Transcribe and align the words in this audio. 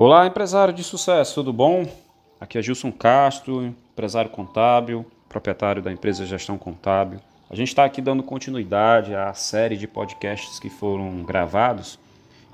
Olá, 0.00 0.28
empresário 0.28 0.72
de 0.72 0.84
sucesso, 0.84 1.34
tudo 1.34 1.52
bom? 1.52 1.84
Aqui 2.40 2.56
é 2.56 2.62
Gilson 2.62 2.92
Castro, 2.92 3.64
empresário 3.64 4.30
contábil, 4.30 5.04
proprietário 5.28 5.82
da 5.82 5.90
empresa 5.90 6.24
Gestão 6.24 6.56
Contábil. 6.56 7.18
A 7.50 7.56
gente 7.56 7.66
está 7.66 7.84
aqui 7.84 8.00
dando 8.00 8.22
continuidade 8.22 9.12
à 9.12 9.34
série 9.34 9.76
de 9.76 9.88
podcasts 9.88 10.60
que 10.60 10.70
foram 10.70 11.24
gravados 11.24 11.98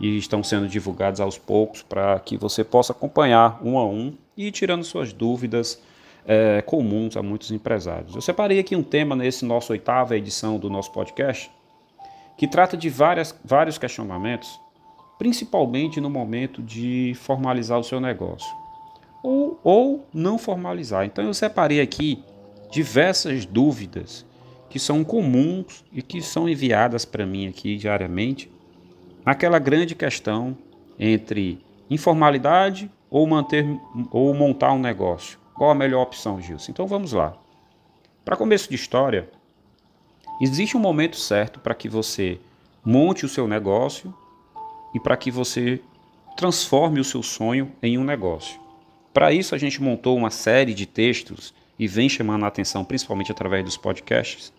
e 0.01 0.17
estão 0.17 0.43
sendo 0.43 0.67
divulgados 0.67 1.21
aos 1.21 1.37
poucos 1.37 1.83
para 1.83 2.19
que 2.19 2.39
você 2.39 2.65
possa 2.65 2.95
acompanhar 2.95 3.61
um 3.63 3.77
a 3.77 3.85
um 3.85 4.15
e 4.35 4.47
ir 4.47 4.51
tirando 4.51 4.83
suas 4.83 5.13
dúvidas 5.13 5.79
é, 6.25 6.63
comuns 6.63 7.15
a 7.15 7.23
muitos 7.23 7.51
empresários. 7.51 8.15
Eu 8.15 8.23
separei 8.23 8.59
aqui 8.59 8.75
um 8.75 8.83
tema 8.83 9.15
nesse 9.15 9.45
nosso 9.45 9.71
oitava 9.71 10.17
edição 10.17 10.59
do 10.59 10.71
nosso 10.71 10.91
podcast 10.93 11.51
que 12.39 12.49
trata 12.49 12.75
de 12.75 12.89
várias, 12.89 13.39
vários 13.45 13.77
questionamentos 13.77 14.64
principalmente 15.19 16.01
no 16.01 16.11
momento 16.11 16.63
de 16.63 17.13
formalizar 17.17 17.79
o 17.79 17.85
seu 17.85 18.01
negócio 18.01 18.65
ou, 19.25 19.59
ou 19.65 20.07
não 20.13 20.37
formalizar. 20.37 21.07
Então 21.07 21.25
eu 21.25 21.33
separei 21.33 21.81
aqui 21.81 22.23
diversas 22.71 23.47
dúvidas 23.47 24.27
que 24.69 24.79
são 24.79 25.03
comuns 25.03 25.83
e 25.91 26.03
que 26.03 26.21
são 26.21 26.47
enviadas 26.47 27.07
para 27.07 27.25
mim 27.25 27.49
aqui 27.49 27.77
diariamente 27.77 28.53
naquela 29.25 29.59
grande 29.59 29.95
questão 29.95 30.57
entre 30.99 31.59
informalidade 31.89 32.91
ou 33.09 33.27
manter 33.27 33.65
ou 34.11 34.35
montar 34.35 34.73
um 34.73 34.79
negócio. 34.79 35.39
Qual 35.55 35.71
a 35.71 35.75
melhor 35.75 36.03
opção, 36.03 36.41
Gilson? 36.41 36.73
Então 36.73 36.87
vamos 36.87 37.13
lá. 37.13 37.35
Para 38.25 38.37
começo 38.37 38.69
de 38.69 38.75
história, 38.75 39.31
existe 40.41 40.77
um 40.77 40.81
momento 40.81 41.17
certo 41.17 41.61
para 41.61 41.75
que 41.75 41.89
você 41.89 42.41
monte 42.85 43.25
o 43.25 43.29
seu 43.29 43.49
negócio 43.49 44.13
e 44.95 45.01
para 45.01 45.17
que 45.17 45.31
você 45.31 45.81
transforme 46.37 47.01
o 47.01 47.05
seu 47.05 47.23
sonho 47.23 47.73
em 47.83 47.99
um 47.99 48.05
negócio. 48.05 48.61
Para 49.13 49.33
isso, 49.33 49.55
a 49.55 49.59
gente 49.59 49.83
montou 49.83 50.17
uma 50.17 50.31
série 50.31 50.75
de 50.75 50.87
textos 50.87 51.55
e 51.79 51.87
vem 51.87 52.09
chamando 52.09 52.45
a 52.45 52.49
atenção, 52.49 52.85
principalmente 52.85 53.31
através 53.31 53.65
dos 53.65 53.77
podcasts. 53.77 54.53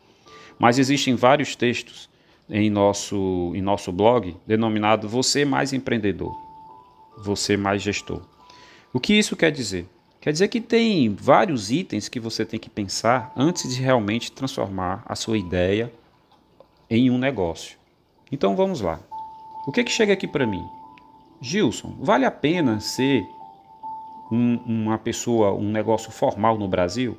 Mas 0.57 0.79
existem 0.79 1.15
vários 1.15 1.55
textos 1.55 2.09
em 2.49 2.69
nosso, 2.69 3.51
em 3.55 3.61
nosso 3.61 3.91
blog 3.91 4.35
denominado 4.45 5.09
Você 5.09 5.43
Mais 5.43 5.73
Empreendedor, 5.73 6.33
Você 7.17 7.57
Mais 7.57 7.81
Gestor. 7.81 8.21
O 8.93 8.99
que 8.99 9.13
isso 9.13 9.35
quer 9.35 9.51
dizer? 9.51 9.87
Quer 10.21 10.31
dizer 10.31 10.47
que 10.47 10.61
tem 10.61 11.13
vários 11.13 11.69
itens 11.69 12.09
que 12.09 12.19
você 12.19 12.45
tem 12.45 12.59
que 12.59 12.69
pensar 12.69 13.31
antes 13.35 13.75
de 13.75 13.81
realmente 13.81 14.31
transformar 14.31 15.03
a 15.05 15.15
sua 15.15 15.37
ideia 15.37 15.91
em 16.89 17.11
um 17.11 17.17
negócio. 17.17 17.77
Então 18.31 18.55
vamos 18.55 18.81
lá. 18.81 18.99
O 19.65 19.71
que 19.71 19.83
que 19.83 19.91
chega 19.91 20.13
aqui 20.13 20.27
para 20.27 20.45
mim? 20.45 20.63
Gilson, 21.41 21.95
vale 21.99 22.23
a 22.23 22.29
pena 22.29 22.79
ser 22.79 23.27
um, 24.31 24.57
uma 24.65 24.97
pessoa, 24.99 25.53
um 25.53 25.71
negócio 25.71 26.11
formal 26.11 26.55
no 26.55 26.67
Brasil? 26.67 27.17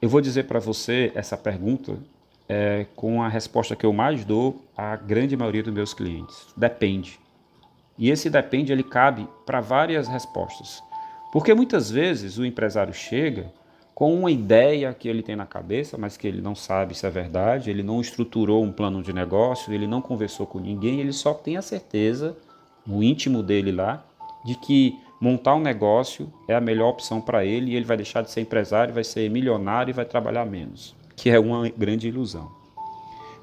Eu 0.00 0.08
vou 0.08 0.22
dizer 0.22 0.44
para 0.44 0.58
você 0.58 1.12
essa 1.14 1.36
pergunta 1.36 1.98
é, 2.48 2.86
com 2.96 3.22
a 3.22 3.28
resposta 3.28 3.76
que 3.76 3.84
eu 3.84 3.92
mais 3.92 4.24
dou 4.24 4.64
à 4.74 4.96
grande 4.96 5.36
maioria 5.36 5.62
dos 5.62 5.74
meus 5.74 5.92
clientes. 5.92 6.46
Depende. 6.56 7.20
E 7.98 8.10
esse 8.10 8.30
depende 8.30 8.72
ele 8.72 8.82
cabe 8.82 9.28
para 9.44 9.60
várias 9.60 10.08
respostas. 10.08 10.82
Porque 11.30 11.52
muitas 11.52 11.90
vezes 11.90 12.38
o 12.38 12.46
empresário 12.46 12.94
chega 12.94 13.52
com 13.98 14.14
uma 14.14 14.30
ideia 14.30 14.94
que 14.94 15.08
ele 15.08 15.24
tem 15.24 15.34
na 15.34 15.44
cabeça, 15.44 15.98
mas 15.98 16.16
que 16.16 16.28
ele 16.28 16.40
não 16.40 16.54
sabe 16.54 16.94
se 16.94 17.04
é 17.04 17.10
verdade, 17.10 17.68
ele 17.68 17.82
não 17.82 18.00
estruturou 18.00 18.62
um 18.62 18.70
plano 18.70 19.02
de 19.02 19.12
negócio, 19.12 19.74
ele 19.74 19.88
não 19.88 20.00
conversou 20.00 20.46
com 20.46 20.60
ninguém, 20.60 21.00
ele 21.00 21.12
só 21.12 21.34
tem 21.34 21.56
a 21.56 21.62
certeza, 21.62 22.36
no 22.86 23.02
íntimo 23.02 23.42
dele 23.42 23.72
lá, 23.72 24.04
de 24.44 24.54
que 24.54 24.96
montar 25.20 25.56
um 25.56 25.60
negócio 25.60 26.32
é 26.46 26.54
a 26.54 26.60
melhor 26.60 26.90
opção 26.90 27.20
para 27.20 27.44
ele 27.44 27.72
e 27.72 27.74
ele 27.74 27.84
vai 27.84 27.96
deixar 27.96 28.22
de 28.22 28.30
ser 28.30 28.40
empresário, 28.40 28.94
vai 28.94 29.02
ser 29.02 29.28
milionário 29.28 29.90
e 29.90 29.92
vai 29.92 30.04
trabalhar 30.04 30.46
menos, 30.46 30.94
que 31.16 31.28
é 31.28 31.40
uma 31.40 31.68
grande 31.68 32.06
ilusão. 32.06 32.48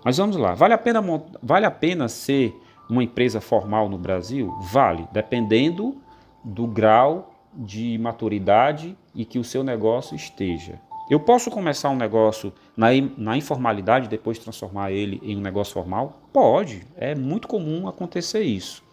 Mas 0.05 0.15
vamos 0.15 0.37
lá, 0.37 0.53
vale 0.53 0.73
a 0.73 0.77
pena, 0.77 1.03
vale 1.43 1.65
a 1.65 1.71
pena 1.71 2.07
ser 2.07 2.57
uma 2.89 3.03
empresa 3.03 3.41
formal 3.41 3.89
no 3.89 3.97
Brasil? 3.97 4.57
Vale, 4.61 5.05
dependendo 5.11 5.97
do 6.45 6.65
grau 6.65 7.34
de 7.55 7.97
maturidade 7.97 8.97
e 9.13 9.23
que 9.25 9.39
o 9.39 9.43
seu 9.43 9.63
negócio 9.63 10.15
esteja. 10.15 10.79
Eu 11.09 11.19
posso 11.19 11.51
começar 11.51 11.89
um 11.91 11.95
negócio 11.95 12.51
na, 12.75 12.87
na 13.15 13.37
informalidade 13.37 14.05
e 14.05 14.09
depois 14.09 14.39
transformar 14.39 14.91
ele 14.91 15.21
em 15.23 15.37
um 15.37 15.41
negócio 15.41 15.73
formal? 15.73 16.19
Pode, 16.33 16.85
é 16.97 17.13
muito 17.13 17.47
comum 17.47 17.87
acontecer 17.87 18.41
isso. 18.41 18.83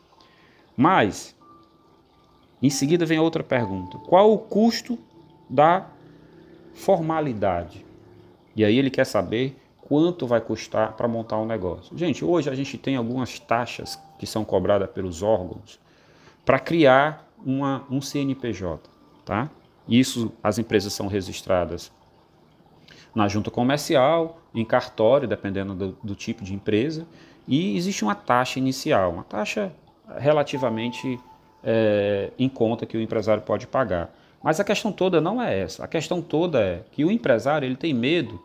Mas, 0.76 1.34
em 2.62 2.68
seguida 2.68 3.06
vem 3.06 3.18
outra 3.18 3.42
pergunta: 3.42 3.98
qual 3.98 4.32
o 4.32 4.38
custo 4.38 4.98
da 5.48 5.86
formalidade? 6.74 7.84
E 8.54 8.64
aí 8.64 8.78
ele 8.78 8.90
quer 8.90 9.06
saber 9.06 9.56
quanto 9.80 10.26
vai 10.26 10.40
custar 10.40 10.92
para 10.92 11.08
montar 11.08 11.38
um 11.38 11.46
negócio. 11.46 11.96
Gente, 11.96 12.24
hoje 12.24 12.50
a 12.50 12.54
gente 12.54 12.76
tem 12.76 12.96
algumas 12.96 13.38
taxas 13.38 13.98
que 14.18 14.26
são 14.26 14.44
cobradas 14.44 14.90
pelos 14.90 15.22
órgãos 15.22 15.80
para 16.44 16.58
criar 16.58 17.31
uma, 17.44 17.84
um 17.90 18.00
CNPJ. 18.00 18.90
Tá? 19.24 19.50
Isso, 19.88 20.32
as 20.42 20.58
empresas 20.58 20.92
são 20.92 21.06
registradas 21.06 21.92
na 23.14 23.28
junta 23.28 23.50
comercial, 23.50 24.40
em 24.54 24.64
cartório, 24.64 25.28
dependendo 25.28 25.74
do, 25.74 25.98
do 26.02 26.14
tipo 26.14 26.42
de 26.42 26.54
empresa, 26.54 27.06
e 27.46 27.76
existe 27.76 28.04
uma 28.04 28.14
taxa 28.14 28.58
inicial, 28.58 29.12
uma 29.12 29.24
taxa 29.24 29.72
relativamente 30.18 31.18
é, 31.62 32.30
em 32.38 32.48
conta 32.48 32.86
que 32.86 32.96
o 32.96 33.00
empresário 33.00 33.42
pode 33.42 33.66
pagar. 33.66 34.14
Mas 34.42 34.58
a 34.58 34.64
questão 34.64 34.90
toda 34.90 35.20
não 35.20 35.40
é 35.40 35.60
essa. 35.60 35.84
A 35.84 35.88
questão 35.88 36.20
toda 36.20 36.60
é 36.60 36.84
que 36.90 37.04
o 37.04 37.10
empresário 37.10 37.66
ele 37.66 37.76
tem 37.76 37.94
medo 37.94 38.42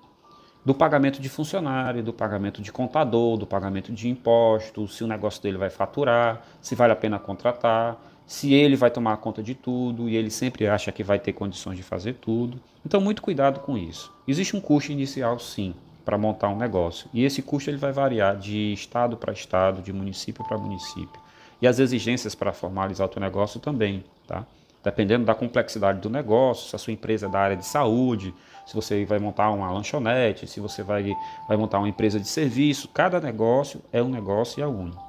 do 0.64 0.74
pagamento 0.74 1.22
de 1.22 1.30
funcionário, 1.30 2.04
do 2.04 2.12
pagamento 2.12 2.62
de 2.62 2.72
contador, 2.72 3.38
do 3.38 3.48
pagamento 3.48 3.92
de 3.92 4.10
impostos, 4.10 4.98
se 4.98 5.04
o 5.04 5.08
negócio 5.08 5.42
dele 5.42 5.58
vai 5.58 5.70
faturar, 5.70 6.42
se 6.62 6.76
vale 6.76 6.92
a 6.92 6.96
pena 6.96 7.18
contratar 7.18 7.98
se 8.28 8.54
ele 8.54 8.76
vai 8.76 8.92
tomar 8.92 9.16
conta 9.18 9.42
de 9.42 9.56
tudo 9.56 10.10
e 10.10 10.18
ele 10.18 10.30
sempre 10.30 10.68
acha 10.68 10.92
que 10.92 11.02
vai 11.02 11.18
ter 11.18 11.32
condições 11.32 11.78
de 11.78 11.84
fazer 11.84 12.16
tudo. 12.16 12.60
Então, 12.86 13.00
muito 13.00 13.22
cuidado 13.22 13.62
com 13.62 13.78
isso. 13.78 14.14
Existe 14.28 14.54
um 14.56 14.60
custo 14.60 14.92
inicial, 14.92 15.40
sim, 15.40 15.74
para 16.04 16.18
montar 16.18 16.50
um 16.50 16.58
negócio. 16.58 17.10
E 17.14 17.24
esse 17.24 17.42
custo 17.42 17.70
ele 17.70 17.78
vai 17.78 17.94
variar 17.94 18.38
de 18.38 18.74
estado 18.74 19.16
para 19.16 19.32
estado, 19.32 19.82
de 19.82 19.94
município 19.94 20.44
para 20.46 20.58
município. 20.58 21.22
E 21.62 21.68
as 21.68 21.80
exigências 21.80 22.36
para 22.36 22.52
formalizar 22.52 23.10
o 23.10 23.12
seu 23.12 23.22
negócio 23.22 23.62
também, 23.62 24.04
tá? 24.28 24.46
Dependendo 24.84 25.26
da 25.26 25.34
complexidade 25.34 26.00
do 26.00 26.10
negócio, 26.10 26.70
se 26.70 26.76
a 26.76 26.80
sua 26.80 26.94
empresa 26.94 27.28
é 27.28 27.30
da 27.30 27.40
área 27.40 27.58
de 27.58 27.66
saúde, 27.66 28.34
se 28.66 28.76
você 28.76 29.06
vai 29.06 29.20
montar 29.20 29.50
uma 29.52 29.72
lanchonete, 29.72 30.46
se 30.48 30.60
você 30.60 30.84
vai, 30.84 31.16
vai 31.48 31.58
montar 31.58 31.80
uma 31.80 31.90
empresa 31.90 32.20
de 32.20 32.28
serviço, 32.28 32.90
cada 32.90 33.20
negócio 33.22 33.82
é 33.92 34.04
um 34.04 34.10
negócio 34.10 34.60
e 34.60 34.64
é 34.64 34.68
único. 34.68 35.07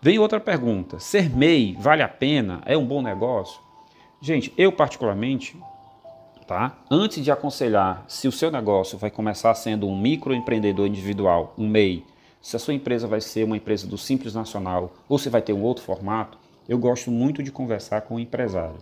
Vem 0.00 0.18
outra 0.18 0.38
pergunta: 0.38 0.98
ser 0.98 1.34
MEI 1.34 1.76
vale 1.78 2.02
a 2.02 2.08
pena? 2.08 2.60
É 2.66 2.76
um 2.76 2.84
bom 2.84 3.02
negócio? 3.02 3.60
Gente, 4.20 4.52
eu 4.56 4.72
particularmente, 4.72 5.56
tá? 6.46 6.78
Antes 6.90 7.22
de 7.22 7.30
aconselhar 7.30 8.04
se 8.08 8.28
o 8.28 8.32
seu 8.32 8.50
negócio 8.50 8.98
vai 8.98 9.10
começar 9.10 9.54
sendo 9.54 9.86
um 9.86 9.98
microempreendedor 9.98 10.86
individual, 10.86 11.54
um 11.56 11.68
MEI, 11.68 12.04
se 12.40 12.56
a 12.56 12.58
sua 12.58 12.74
empresa 12.74 13.06
vai 13.06 13.20
ser 13.20 13.44
uma 13.44 13.56
empresa 13.56 13.86
do 13.86 13.98
Simples 13.98 14.34
Nacional 14.34 14.92
ou 15.08 15.18
se 15.18 15.28
vai 15.28 15.42
ter 15.42 15.52
um 15.52 15.62
outro 15.62 15.82
formato, 15.82 16.38
eu 16.68 16.78
gosto 16.78 17.10
muito 17.10 17.42
de 17.42 17.50
conversar 17.50 18.02
com 18.02 18.16
o 18.16 18.20
empresário. 18.20 18.78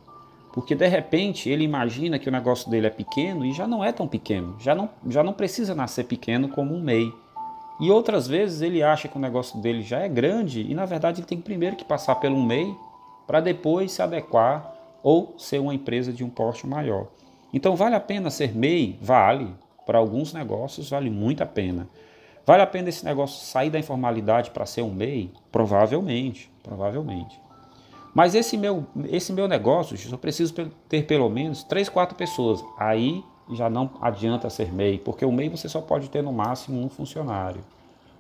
Porque 0.53 0.75
de 0.75 0.87
repente 0.87 1.49
ele 1.49 1.65
imagina 1.65 2.19
que 2.19 2.29
o 2.29 2.33
negócio 2.33 2.71
dele 2.71 2.87
é 2.87 2.91
pequeno 2.91 3.45
e 3.45 3.53
já 3.53 3.67
não 3.67 3.83
é 3.83 3.91
tão 3.91 4.07
pequeno, 4.07 4.57
já 4.61 4.75
não, 4.75 4.89
já 5.09 5.23
não 5.23 5.33
precisa 5.33 5.75
nascer 5.75 6.05
pequeno 6.05 6.49
como 6.49 6.75
um 6.75 6.81
MEI. 6.81 7.13
E 7.81 7.91
outras 7.91 8.27
vezes 8.27 8.61
ele 8.61 8.83
acha 8.83 9.09
que 9.09 9.17
o 9.17 9.21
negócio 9.21 9.59
dele 9.61 9.83
já 9.83 10.01
é 10.01 10.09
grande 10.09 10.61
e 10.61 10.75
na 10.75 10.85
verdade 10.85 11.21
ele 11.21 11.27
tem 11.27 11.41
primeiro 11.41 11.77
que 11.77 11.85
passar 11.85 12.15
pelo 12.17 12.41
MEI 12.41 12.75
para 13.27 13.41
depois 13.41 13.93
se 13.93 14.01
adequar 14.01 14.75
ou 15.03 15.35
ser 15.37 15.59
uma 15.59 15.75
empresa 15.75 16.13
de 16.13 16.23
um 16.23 16.31
porte 16.31 16.67
maior. 16.67 17.09
Então 17.53 17.75
vale 17.75 17.95
a 17.95 18.01
pena 18.01 18.31
ser 18.31 18.55
MEI? 18.55 18.99
Vale. 19.01 19.55
Para 19.85 19.99
alguns 19.99 20.33
negócios 20.33 20.89
vale 20.89 21.11
muito 21.11 21.43
a 21.43 21.47
pena. 21.47 21.89
Vale 22.47 22.63
a 22.63 22.67
pena 22.67 22.91
esse 22.91 23.05
negócio 23.05 23.45
sair 23.45 23.71
da 23.71 23.79
informalidade 23.79 24.51
para 24.51 24.67
ser 24.67 24.83
um 24.83 24.93
MEI? 24.93 25.33
Provavelmente, 25.51 26.51
provavelmente. 26.63 27.41
Mas 28.15 28.35
esse 28.35 28.57
meu, 28.57 28.87
esse 29.11 29.33
meu 29.33 29.49
negócio, 29.49 29.97
eu 30.11 30.19
preciso 30.19 30.55
ter 30.89 31.03
pelo 31.05 31.29
menos 31.29 31.65
3, 31.65 31.89
4 31.89 32.17
pessoas. 32.17 32.65
Aí 32.79 33.25
já 33.53 33.69
não 33.69 33.91
adianta 34.01 34.49
ser 34.49 34.73
MEI, 34.73 34.99
porque 34.99 35.25
o 35.25 35.33
MEI 35.33 35.49
você 35.49 35.69
só 35.69 35.81
pode 35.81 36.09
ter 36.09 36.23
no 36.23 36.33
máximo 36.33 36.83
um 36.83 36.89
funcionário. 36.89 37.63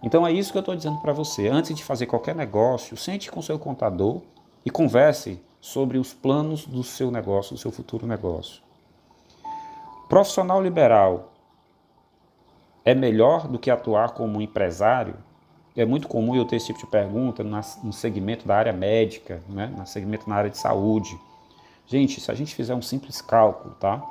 Então 0.02 0.26
é 0.26 0.32
isso 0.32 0.52
que 0.52 0.58
eu 0.58 0.60
estou 0.60 0.76
dizendo 0.76 0.98
para 1.00 1.12
você. 1.12 1.48
Antes 1.48 1.74
de 1.74 1.82
fazer 1.82 2.06
qualquer 2.06 2.34
negócio, 2.34 2.96
sente 2.96 3.30
com 3.30 3.40
seu 3.40 3.58
contador 3.58 4.20
e 4.64 4.70
converse 4.70 5.40
sobre 5.60 5.96
os 5.96 6.12
planos 6.12 6.66
do 6.66 6.82
seu 6.82 7.10
negócio, 7.10 7.54
do 7.54 7.58
seu 7.58 7.72
futuro 7.72 8.06
negócio. 8.06 8.62
Profissional 10.08 10.62
liberal 10.62 11.32
é 12.84 12.94
melhor 12.94 13.48
do 13.48 13.58
que 13.58 13.70
atuar 13.70 14.10
como 14.10 14.42
empresário? 14.42 15.16
é 15.76 15.84
muito 15.84 16.06
comum 16.06 16.36
eu 16.36 16.44
ter 16.44 16.56
esse 16.56 16.66
tipo 16.66 16.78
de 16.78 16.86
pergunta 16.86 17.42
no 17.42 17.92
segmento 17.92 18.46
da 18.46 18.56
área 18.56 18.72
médica, 18.72 19.42
né? 19.48 19.72
no 19.76 19.86
segmento 19.86 20.28
na 20.28 20.36
área 20.36 20.50
de 20.50 20.56
saúde. 20.56 21.18
Gente, 21.86 22.20
se 22.20 22.30
a 22.30 22.34
gente 22.34 22.54
fizer 22.54 22.74
um 22.74 22.82
simples 22.82 23.20
cálculo, 23.20 23.74
tá? 23.74 24.02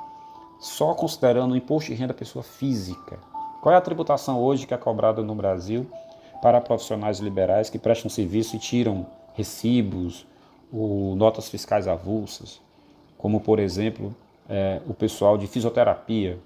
Só 0.58 0.94
considerando 0.94 1.52
o 1.52 1.56
imposto 1.56 1.90
de 1.90 1.94
renda 1.94 2.12
da 2.12 2.18
pessoa 2.18 2.42
física, 2.42 3.18
qual 3.60 3.74
é 3.74 3.78
a 3.78 3.80
tributação 3.80 4.40
hoje 4.40 4.66
que 4.66 4.74
é 4.74 4.76
cobrada 4.76 5.22
no 5.22 5.34
Brasil 5.34 5.86
para 6.42 6.60
profissionais 6.60 7.18
liberais 7.18 7.70
que 7.70 7.78
prestam 7.78 8.10
serviço 8.10 8.56
e 8.56 8.58
tiram 8.58 9.06
recibos 9.34 10.26
ou 10.72 11.14
notas 11.16 11.48
fiscais 11.48 11.88
avulsas, 11.88 12.60
como 13.16 13.40
por 13.40 13.58
exemplo 13.58 14.14
é, 14.48 14.80
o 14.86 14.94
pessoal 14.94 15.38
de 15.38 15.46
fisioterapia? 15.46 16.38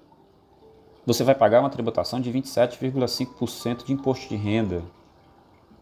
Você 1.09 1.25
vai 1.25 1.35
pagar 1.35 1.61
uma 1.61 1.71
tributação 1.71 2.21
de 2.21 2.31
27,5% 2.31 3.87
de 3.87 3.95
imposto 3.95 4.29
de 4.29 4.37
renda. 4.37 4.83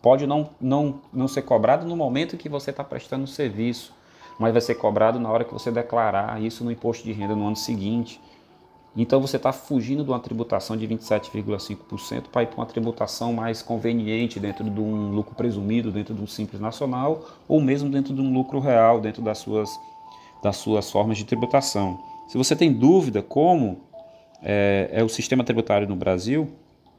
Pode 0.00 0.24
não, 0.24 0.50
não, 0.60 1.00
não 1.12 1.26
ser 1.26 1.42
cobrado 1.42 1.84
no 1.84 1.96
momento 1.96 2.36
que 2.36 2.48
você 2.48 2.70
está 2.70 2.84
prestando 2.84 3.26
serviço, 3.26 3.92
mas 4.38 4.52
vai 4.52 4.60
ser 4.60 4.74
cobrado 4.76 5.18
na 5.18 5.30
hora 5.30 5.44
que 5.44 5.52
você 5.52 5.70
declarar 5.70 6.40
isso 6.42 6.64
no 6.64 6.70
imposto 6.70 7.04
de 7.04 7.12
renda 7.12 7.34
no 7.34 7.46
ano 7.46 7.56
seguinte. 7.56 8.20
Então 8.96 9.20
você 9.20 9.36
está 9.36 9.52
fugindo 9.52 10.02
de 10.02 10.10
uma 10.10 10.18
tributação 10.18 10.76
de 10.76 10.86
27,5% 10.88 12.24
para 12.32 12.42
ir 12.42 12.46
para 12.46 12.56
uma 12.56 12.66
tributação 12.66 13.32
mais 13.32 13.60
conveniente 13.60 14.40
dentro 14.40 14.64
de 14.64 14.80
um 14.80 15.10
lucro 15.10 15.34
presumido, 15.34 15.92
dentro 15.92 16.14
de 16.14 16.22
um 16.22 16.26
simples 16.26 16.60
nacional, 16.60 17.24
ou 17.46 17.60
mesmo 17.60 17.90
dentro 17.90 18.14
de 18.14 18.20
um 18.20 18.32
lucro 18.32 18.58
real, 18.58 19.00
dentro 19.00 19.22
das 19.22 19.38
suas, 19.38 19.70
das 20.42 20.56
suas 20.56 20.90
formas 20.90 21.18
de 21.18 21.24
tributação. 21.24 21.98
Se 22.28 22.38
você 22.38 22.56
tem 22.56 22.72
dúvida 22.72 23.22
como 23.22 23.80
é, 24.42 24.88
é 24.92 25.04
o 25.04 25.08
sistema 25.08 25.44
tributário 25.44 25.86
no 25.86 25.94
Brasil, 25.94 26.50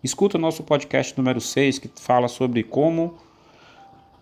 Escuta 0.04 0.38
o 0.38 0.42
nosso 0.42 0.64
podcast 0.64 1.18
número 1.18 1.42
6, 1.42 1.80
que 1.80 1.90
fala 1.96 2.28
sobre 2.28 2.62
como, 2.62 3.16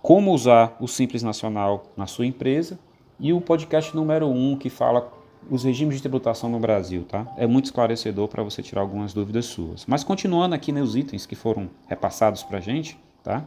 como 0.01 0.31
usar 0.31 0.77
o 0.79 0.87
Simples 0.87 1.21
Nacional 1.21 1.91
na 1.97 2.07
sua 2.07 2.25
empresa, 2.25 2.79
e 3.19 3.31
o 3.31 3.39
podcast 3.39 3.95
número 3.95 4.27
1, 4.27 4.57
que 4.57 4.69
fala 4.69 5.11
os 5.49 5.63
regimes 5.63 5.95
de 5.95 6.01
tributação 6.01 6.49
no 6.49 6.59
Brasil, 6.59 7.05
tá? 7.07 7.27
É 7.37 7.45
muito 7.45 7.65
esclarecedor 7.65 8.27
para 8.27 8.43
você 8.43 8.61
tirar 8.63 8.81
algumas 8.81 9.13
dúvidas 9.13 9.45
suas. 9.45 9.85
Mas 9.85 10.03
continuando 10.03 10.55
aqui 10.55 10.71
nos 10.71 10.95
itens 10.95 11.25
que 11.25 11.35
foram 11.35 11.69
repassados 11.87 12.43
para 12.43 12.57
a 12.57 12.61
gente, 12.61 12.97
tá? 13.23 13.45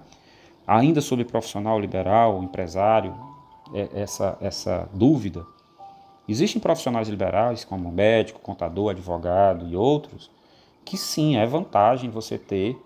Ainda 0.67 1.01
sobre 1.01 1.25
profissional 1.25 1.79
liberal, 1.81 2.43
empresário, 2.43 3.15
é, 3.75 3.89
essa, 3.95 4.39
essa 4.41 4.89
dúvida. 4.93 5.45
Existem 6.29 6.61
profissionais 6.61 7.09
liberais, 7.09 7.65
como 7.65 7.91
médico, 7.91 8.41
contador, 8.41 8.91
advogado 8.91 9.67
e 9.67 9.75
outros, 9.75 10.31
que 10.85 10.97
sim, 10.97 11.37
é 11.37 11.47
vantagem 11.47 12.11
você 12.11 12.39
ter 12.39 12.77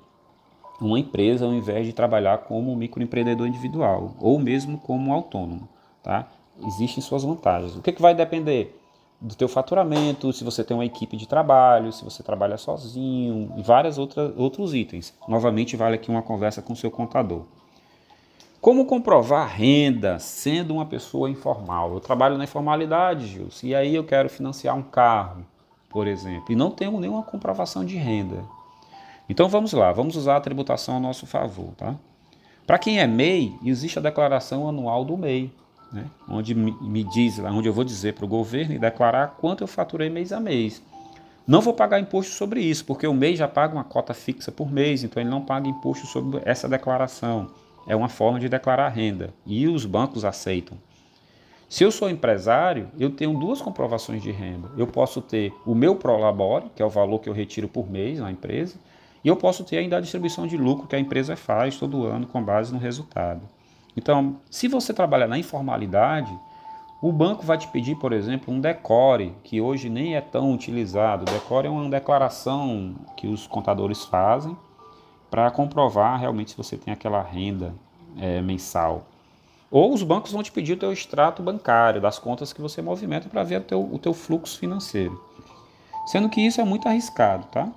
uma 0.81 0.99
empresa 0.99 1.45
ao 1.45 1.53
invés 1.53 1.87
de 1.87 1.93
trabalhar 1.93 2.39
como 2.39 2.75
microempreendedor 2.75 3.47
individual 3.47 4.17
ou 4.19 4.39
mesmo 4.39 4.79
como 4.79 5.13
autônomo, 5.13 5.69
tá? 6.03 6.29
Existem 6.67 7.03
suas 7.03 7.23
vantagens. 7.23 7.77
O 7.77 7.83
que, 7.83 7.93
que 7.93 8.03
vai 8.03 8.15
depender? 8.15 8.79
Do 9.21 9.35
teu 9.37 9.49
faturamento, 9.49 10.33
se 10.33 10.43
você 10.43 10.65
tem 10.65 10.77
uma 10.77 10.85
equipe 10.85 11.17
de 11.17 11.29
trabalho, 11.29 11.93
se 11.93 12.05
você 12.05 12.23
trabalha 12.23 12.57
sozinho 12.57 13.53
e 13.57 13.63
vários 13.63 13.97
outros 13.99 14.75
itens. 14.75 15.15
Novamente, 15.29 15.77
vale 15.77 15.95
aqui 15.95 16.11
uma 16.11 16.23
conversa 16.23 16.61
com 16.61 16.73
o 16.73 16.77
seu 16.77 16.91
contador. 16.91 17.45
Como 18.61 18.87
comprovar 18.87 19.49
renda 19.49 20.19
sendo 20.19 20.75
uma 20.75 20.87
pessoa 20.87 21.31
informal? 21.31 21.93
Eu 21.95 22.01
trabalho 22.01 22.37
na 22.37 22.45
informalidade, 22.45 23.27
Gilson, 23.27 23.69
e 23.69 23.75
aí 23.75 23.95
eu 23.95 24.05
quero 24.05 24.29
financiar 24.29 24.77
um 24.77 24.83
carro 24.83 25.45
por 25.93 26.07
exemplo, 26.07 26.47
e 26.51 26.57
não 26.57 26.71
temos 26.71 27.01
nenhuma 27.01 27.23
comprovação 27.23 27.85
de 27.85 27.97
renda. 27.97 28.43
Então 29.29 29.49
vamos 29.49 29.73
lá, 29.75 29.93
vamos 29.93 30.17
usar 30.17 30.37
a 30.37 30.41
tributação 30.41 30.97
a 30.97 31.01
nosso 31.01 31.27
favor. 31.27 31.75
Tá? 31.77 31.95
Para 32.67 32.79
quem 32.79 32.99
é 32.99 33.07
MEI, 33.07 33.55
existe 33.63 33.99
a 33.99 34.03
declaração 34.03 34.67
anual 34.67 35.05
do 35.05 35.17
MEI, 35.17 35.53
né? 35.93 36.07
onde 36.29 36.55
me 36.55 37.05
diz, 37.05 37.39
onde 37.39 37.69
eu 37.69 37.73
vou 37.73 37.85
dizer 37.85 38.15
para 38.15 38.25
o 38.25 38.29
governo 38.29 38.75
e 38.75 38.79
declarar 38.79 39.37
quanto 39.39 39.63
eu 39.63 39.69
faturei 39.69 40.09
mês 40.09 40.33
a 40.33 40.41
mês. 40.41 40.83
Não 41.47 41.61
vou 41.61 41.75
pagar 41.75 41.99
imposto 41.99 42.33
sobre 42.33 42.61
isso, 42.61 42.85
porque 42.85 43.07
o 43.07 43.13
MEI 43.13 43.35
já 43.35 43.49
paga 43.49 43.75
uma 43.75 43.83
cota 43.83 44.15
fixa 44.15 44.53
por 44.53 44.71
mês, 44.71 45.03
então 45.03 45.21
ele 45.21 45.31
não 45.31 45.41
paga 45.41 45.69
imposto 45.69 46.07
sobre 46.07 46.41
essa 46.45 46.69
declaração. 46.69 47.51
É 47.87 47.97
uma 47.97 48.09
forma 48.09 48.39
de 48.39 48.49
declarar 48.49 48.89
renda 48.91 49.35
e 49.45 49.67
os 49.67 49.85
bancos 49.85 50.25
aceitam. 50.25 50.79
Se 51.69 51.83
eu 51.83 51.91
sou 51.91 52.09
empresário, 52.09 52.89
eu 52.99 53.11
tenho 53.11 53.37
duas 53.39 53.61
comprovações 53.61 54.23
de 54.23 54.31
renda. 54.31 54.69
Eu 54.77 54.87
posso 54.87 55.21
ter 55.21 55.53
o 55.67 55.75
meu 55.75 55.97
Prolabore, 55.97 56.71
que 56.77 56.83
é 56.83 56.85
o 56.85 56.91
valor 56.91 57.19
que 57.19 57.29
eu 57.29 57.33
retiro 57.33 57.67
por 57.67 57.91
mês 57.91 58.21
na 58.21 58.31
empresa, 58.31 58.77
e 59.25 59.29
eu 59.29 59.37
posso 59.37 59.65
ter 59.65 59.79
ainda 59.79 59.97
a 59.97 60.01
distribuição 60.01 60.47
de 60.47 60.57
lucro 60.57 60.87
que 60.87 60.95
a 60.95 61.01
empresa 61.01 61.35
faz 61.35 61.77
todo 61.77 62.07
ano 62.07 62.27
com 62.27 62.43
base 62.43 62.73
no 62.73 62.79
resultado. 62.79 63.41
Então, 63.97 64.37
se 64.51 64.69
você 64.69 64.95
trabalha 64.95 65.27
na 65.27 65.39
informalidade, 65.39 66.33
o 67.03 67.11
banco 67.11 67.45
vai 67.45 67.59
te 67.59 67.67
pedir, 67.69 67.97
por 67.97 68.13
exemplo, 68.13 68.55
um 68.55 68.61
decore, 68.61 69.35
que 69.43 69.61
hoje 69.61 69.91
nem 69.91 70.15
é 70.15 70.21
tão 70.21 70.53
utilizado. 70.53 71.23
O 71.23 71.35
decore 71.35 71.67
é 71.67 71.71
uma 71.71 71.91
declaração 71.91 72.95
que 73.17 73.27
os 73.27 73.47
contadores 73.47 74.05
fazem 74.05 74.57
para 75.29 75.51
comprovar 75.51 76.21
realmente 76.21 76.53
se 76.53 76.57
você 76.57 76.77
tem 76.77 76.93
aquela 76.93 77.21
renda 77.21 77.75
é, 78.19 78.41
mensal. 78.41 79.07
Ou 79.71 79.93
os 79.93 80.03
bancos 80.03 80.31
vão 80.31 80.43
te 80.43 80.53
pedir 80.53 80.75
o 80.75 80.77
teu 80.77 80.93
extrato 80.93 81.43
bancário, 81.43 82.01
das 82.01 82.19
contas 82.19 82.53
que 82.53 82.61
você 82.61 82.81
movimenta 82.83 83.29
para 83.29 83.43
ver 83.43 83.63
o 83.63 83.65
teu, 83.65 83.81
o 83.81 83.99
teu 83.99 84.13
fluxo 84.13 84.59
financeiro. 84.59 85.21
Sendo 86.07 86.29
que 86.29 86.41
isso 86.41 86.61
é 86.61 86.65
muito 86.65 86.87
arriscado, 86.87 87.47
tá? 87.47 87.69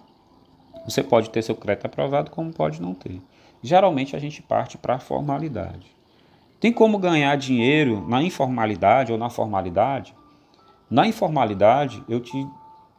Você 0.85 1.01
pode 1.01 1.29
ter 1.29 1.41
seu 1.41 1.55
crédito 1.55 1.85
aprovado, 1.85 2.29
como 2.29 2.53
pode 2.53 2.81
não 2.81 2.93
ter. 2.93 3.21
Geralmente 3.63 4.15
a 4.15 4.19
gente 4.19 4.41
parte 4.41 4.77
para 4.77 4.95
a 4.95 4.99
formalidade. 4.99 5.94
Tem 6.59 6.71
como 6.71 6.97
ganhar 6.97 7.35
dinheiro 7.35 8.05
na 8.07 8.21
informalidade 8.21 9.11
ou 9.11 9.17
na 9.17 9.29
formalidade? 9.29 10.15
Na 10.89 11.07
informalidade, 11.07 12.03
eu 12.07 12.19
te 12.19 12.47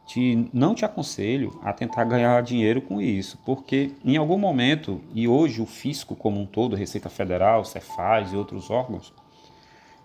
te, 0.07 0.49
não 0.53 0.73
te 0.73 0.85
aconselho 0.85 1.59
a 1.61 1.73
tentar 1.73 2.05
ganhar 2.05 2.41
dinheiro 2.41 2.81
com 2.81 3.01
isso, 3.01 3.37
porque 3.45 3.91
em 4.03 4.15
algum 4.15 4.37
momento, 4.37 5.01
e 5.13 5.27
hoje 5.27 5.61
o 5.61 5.65
fisco 5.65 6.15
como 6.15 6.39
um 6.39 6.45
todo, 6.45 6.77
Receita 6.77 7.09
Federal, 7.09 7.65
Cefaz 7.65 8.31
e 8.31 8.37
outros 8.37 8.71
órgãos, 8.71 9.13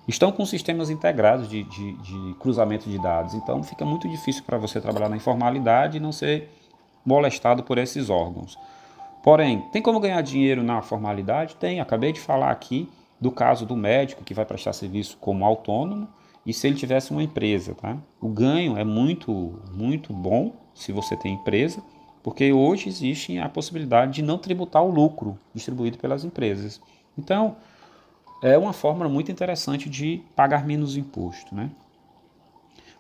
estão 0.09 0.33
com 0.33 0.45
sistemas 0.45 0.91
integrados 0.91 1.49
de, 1.49 1.63
de, 1.63 1.93
de 1.99 2.35
cruzamento 2.41 2.91
de 2.91 3.01
dados. 3.01 3.35
Então 3.35 3.63
fica 3.63 3.85
muito 3.85 4.09
difícil 4.09 4.43
para 4.43 4.59
você 4.59 4.81
trabalhar 4.81 5.09
na 5.09 5.17
informalidade 5.17 5.99
e 5.99 6.01
não 6.01 6.11
ser 6.11 6.51
molestado 7.07 7.63
por 7.63 7.79
esses 7.79 8.11
órgãos. 8.11 8.59
Porém, 9.23 9.61
tem 9.71 9.81
como 9.81 10.01
ganhar 10.01 10.21
dinheiro 10.21 10.65
na 10.65 10.83
formalidade? 10.83 11.55
Tem. 11.55 11.79
Acabei 11.79 12.13
de 12.13 12.19
falar 12.19 12.51
aqui 12.51 12.91
do 13.23 13.31
caso 13.31 13.65
do 13.65 13.77
médico 13.77 14.25
que 14.25 14.35
vai 14.35 14.45
prestar 14.45 14.73
serviço 14.73 15.17
como 15.21 15.45
autônomo 15.45 16.09
e 16.45 16.53
se 16.53 16.67
ele 16.67 16.75
tivesse 16.75 17.13
uma 17.13 17.23
empresa, 17.23 17.73
tá? 17.73 17.97
O 18.21 18.29
ganho 18.29 18.77
é 18.77 18.83
muito, 18.83 19.61
muito 19.73 20.13
bom 20.13 20.53
se 20.75 20.91
você 20.91 21.17
tem 21.17 21.35
empresa, 21.35 21.81
porque 22.21 22.53
hoje 22.53 22.89
existe 22.89 23.39
a 23.39 23.49
possibilidade 23.49 24.15
de 24.15 24.23
não 24.23 24.39
tributar 24.39 24.83
o 24.83 24.91
lucro 24.91 25.39
distribuído 25.55 25.99
pelas 25.99 26.25
empresas. 26.25 26.81
Então, 27.17 27.55
é 28.43 28.59
uma 28.59 28.73
forma 28.73 29.09
muito 29.09 29.31
interessante 29.31 29.89
de 29.89 30.21
pagar 30.35 30.67
menos 30.67 30.97
imposto, 30.97 31.55
né? 31.55 31.71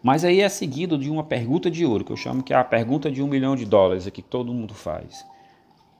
Mas 0.01 0.25
aí 0.25 0.41
é 0.41 0.49
seguido 0.49 0.97
de 0.97 1.11
uma 1.11 1.25
pergunta 1.25 1.69
de 1.69 1.85
ouro, 1.85 2.05
que 2.05 2.13
eu 2.13 2.17
chamo 2.17 2.45
que 2.45 2.53
é 2.53 2.57
a 2.57 2.63
pergunta 2.63 3.11
de 3.11 3.21
um 3.21 3.27
milhão 3.27 3.57
de 3.57 3.65
dólares, 3.65 4.09
que 4.11 4.23
todo 4.23 4.55
mundo 4.55 4.73
faz. 4.73 5.27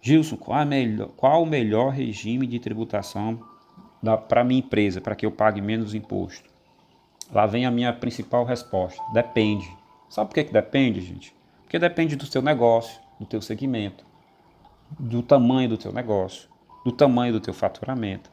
Gilson, 0.01 0.37
qual, 0.37 0.65
melhor, 0.65 1.09
qual 1.17 1.43
o 1.43 1.47
melhor 1.47 1.91
regime 1.91 2.47
de 2.47 2.61
tributação 2.61 3.51
para 4.29 4.45
minha 4.45 4.61
empresa, 4.61 5.01
para 5.01 5.15
que 5.15 5.25
eu 5.25 5.31
pague 5.31 5.61
menos 5.61 5.95
imposto? 5.95 6.51
Lá 7.33 7.47
vem 7.47 7.65
a 7.65 7.71
minha 7.71 7.93
principal 7.93 8.45
resposta. 8.45 9.03
Depende. 9.13 9.67
Sabe 10.09 10.29
por 10.29 10.35
que, 10.35 10.45
que 10.45 10.53
depende, 10.53 11.01
gente? 11.01 11.35
Porque 11.63 11.79
depende 11.79 12.17
do 12.17 12.27
seu 12.27 12.43
negócio, 12.43 13.01
do 13.19 13.25
teu 13.25 13.41
segmento, 13.41 14.05
do 14.99 15.23
tamanho 15.23 15.71
do 15.71 15.79
teu 15.79 15.93
negócio, 15.93 16.49
do 16.85 16.93
tamanho 16.93 17.33
do 17.33 17.41
teu 17.41 17.55
faturamento, 17.55 18.31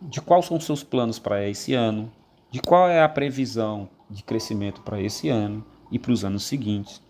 de 0.00 0.20
quais 0.20 0.44
são 0.44 0.56
os 0.56 0.64
seus 0.64 0.84
planos 0.84 1.18
para 1.18 1.48
esse 1.48 1.74
ano, 1.74 2.12
de 2.50 2.60
qual 2.60 2.88
é 2.88 3.02
a 3.02 3.08
previsão 3.08 3.88
de 4.08 4.22
crescimento 4.22 4.82
para 4.82 5.00
esse 5.00 5.28
ano 5.28 5.64
e 5.90 5.98
para 5.98 6.12
os 6.12 6.24
anos 6.24 6.44
seguintes. 6.44 7.02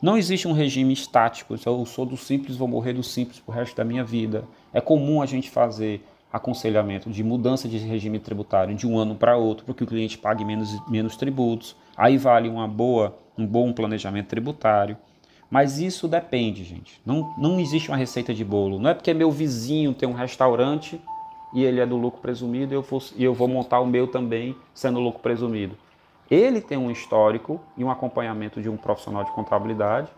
Não 0.00 0.16
existe 0.16 0.48
um 0.48 0.52
regime 0.52 0.94
estático, 0.94 1.54
eu 1.54 1.84
sou 1.84 2.06
do 2.06 2.16
simples, 2.16 2.56
vou 2.56 2.66
morrer 2.66 2.94
do 2.94 3.02
simples 3.02 3.38
para 3.38 3.52
o 3.52 3.54
resto 3.54 3.76
da 3.76 3.84
minha 3.84 4.02
vida. 4.02 4.44
É 4.72 4.80
comum 4.80 5.20
a 5.20 5.26
gente 5.26 5.50
fazer 5.50 6.02
aconselhamento 6.32 7.10
de 7.10 7.24
mudança 7.24 7.68
de 7.68 7.78
regime 7.78 8.18
tributário 8.18 8.74
de 8.74 8.86
um 8.86 8.98
ano 8.98 9.14
para 9.14 9.36
outro, 9.36 9.64
para 9.64 9.74
que 9.74 9.84
o 9.84 9.86
cliente 9.86 10.16
pague 10.16 10.44
menos, 10.44 10.78
menos 10.88 11.16
tributos. 11.16 11.76
Aí 11.96 12.16
vale 12.16 12.48
uma 12.48 12.68
boa, 12.68 13.18
um 13.36 13.46
bom 13.46 13.72
planejamento 13.72 14.28
tributário. 14.28 14.96
Mas 15.50 15.78
isso 15.78 16.06
depende, 16.06 16.62
gente. 16.62 17.00
Não, 17.04 17.34
não 17.36 17.58
existe 17.58 17.88
uma 17.90 17.96
receita 17.96 18.32
de 18.32 18.44
bolo. 18.44 18.78
Não 18.78 18.90
é 18.90 18.94
porque 18.94 19.12
meu 19.12 19.30
vizinho 19.32 19.92
tem 19.92 20.08
um 20.08 20.12
restaurante 20.12 21.00
e 21.52 21.64
ele 21.64 21.80
é 21.80 21.86
do 21.86 21.96
lucro 21.96 22.20
presumido 22.20 22.72
e 22.72 22.76
eu 22.76 22.82
vou, 22.82 23.02
e 23.16 23.24
eu 23.24 23.34
vou 23.34 23.48
montar 23.48 23.80
o 23.80 23.86
meu 23.86 24.06
também 24.06 24.54
sendo 24.72 25.00
lucro 25.00 25.20
presumido. 25.20 25.76
Ele 26.30 26.60
tem 26.60 26.78
um 26.78 26.92
histórico 26.92 27.60
e 27.76 27.82
um 27.82 27.90
acompanhamento 27.90 28.62
de 28.62 28.68
um 28.68 28.76
profissional 28.76 29.24
de 29.24 29.32
contabilidade 29.32 30.08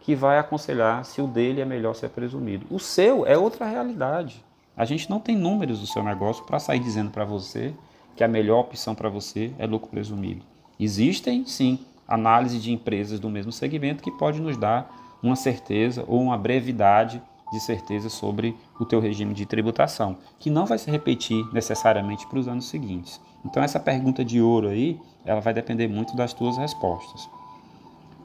que 0.00 0.16
vai 0.16 0.38
aconselhar 0.38 1.04
se 1.04 1.22
o 1.22 1.28
dele 1.28 1.60
é 1.60 1.64
melhor 1.64 1.94
ser 1.94 2.08
presumido. 2.08 2.66
O 2.68 2.80
seu 2.80 3.24
é 3.24 3.38
outra 3.38 3.66
realidade. 3.66 4.44
A 4.76 4.84
gente 4.84 5.10
não 5.10 5.20
tem 5.20 5.36
números 5.36 5.80
do 5.80 5.86
seu 5.86 6.02
negócio 6.02 6.44
para 6.44 6.58
sair 6.58 6.80
dizendo 6.80 7.10
para 7.10 7.24
você 7.24 7.74
que 8.16 8.24
a 8.24 8.28
melhor 8.28 8.60
opção 8.60 8.94
para 8.94 9.08
você 9.08 9.52
é 9.58 9.66
lucro 9.66 9.90
presumido. 9.90 10.44
Existem, 10.78 11.44
sim, 11.46 11.78
análise 12.06 12.58
de 12.58 12.72
empresas 12.72 13.20
do 13.20 13.28
mesmo 13.28 13.52
segmento 13.52 14.02
que 14.02 14.10
pode 14.10 14.40
nos 14.40 14.56
dar 14.56 15.18
uma 15.22 15.36
certeza 15.36 16.04
ou 16.08 16.20
uma 16.20 16.36
brevidade 16.36 17.22
de 17.52 17.60
certeza 17.60 18.08
sobre 18.08 18.56
o 18.78 18.84
teu 18.84 19.00
regime 19.00 19.34
de 19.34 19.44
tributação, 19.44 20.16
que 20.38 20.50
não 20.50 20.66
vai 20.66 20.78
se 20.78 20.90
repetir 20.90 21.44
necessariamente 21.52 22.26
para 22.26 22.38
os 22.38 22.48
anos 22.48 22.66
seguintes. 22.66 23.20
Então 23.44 23.62
essa 23.62 23.80
pergunta 23.80 24.24
de 24.24 24.40
ouro 24.40 24.68
aí, 24.68 25.00
ela 25.24 25.40
vai 25.40 25.52
depender 25.52 25.88
muito 25.88 26.16
das 26.16 26.32
tuas 26.32 26.56
respostas. 26.56 27.28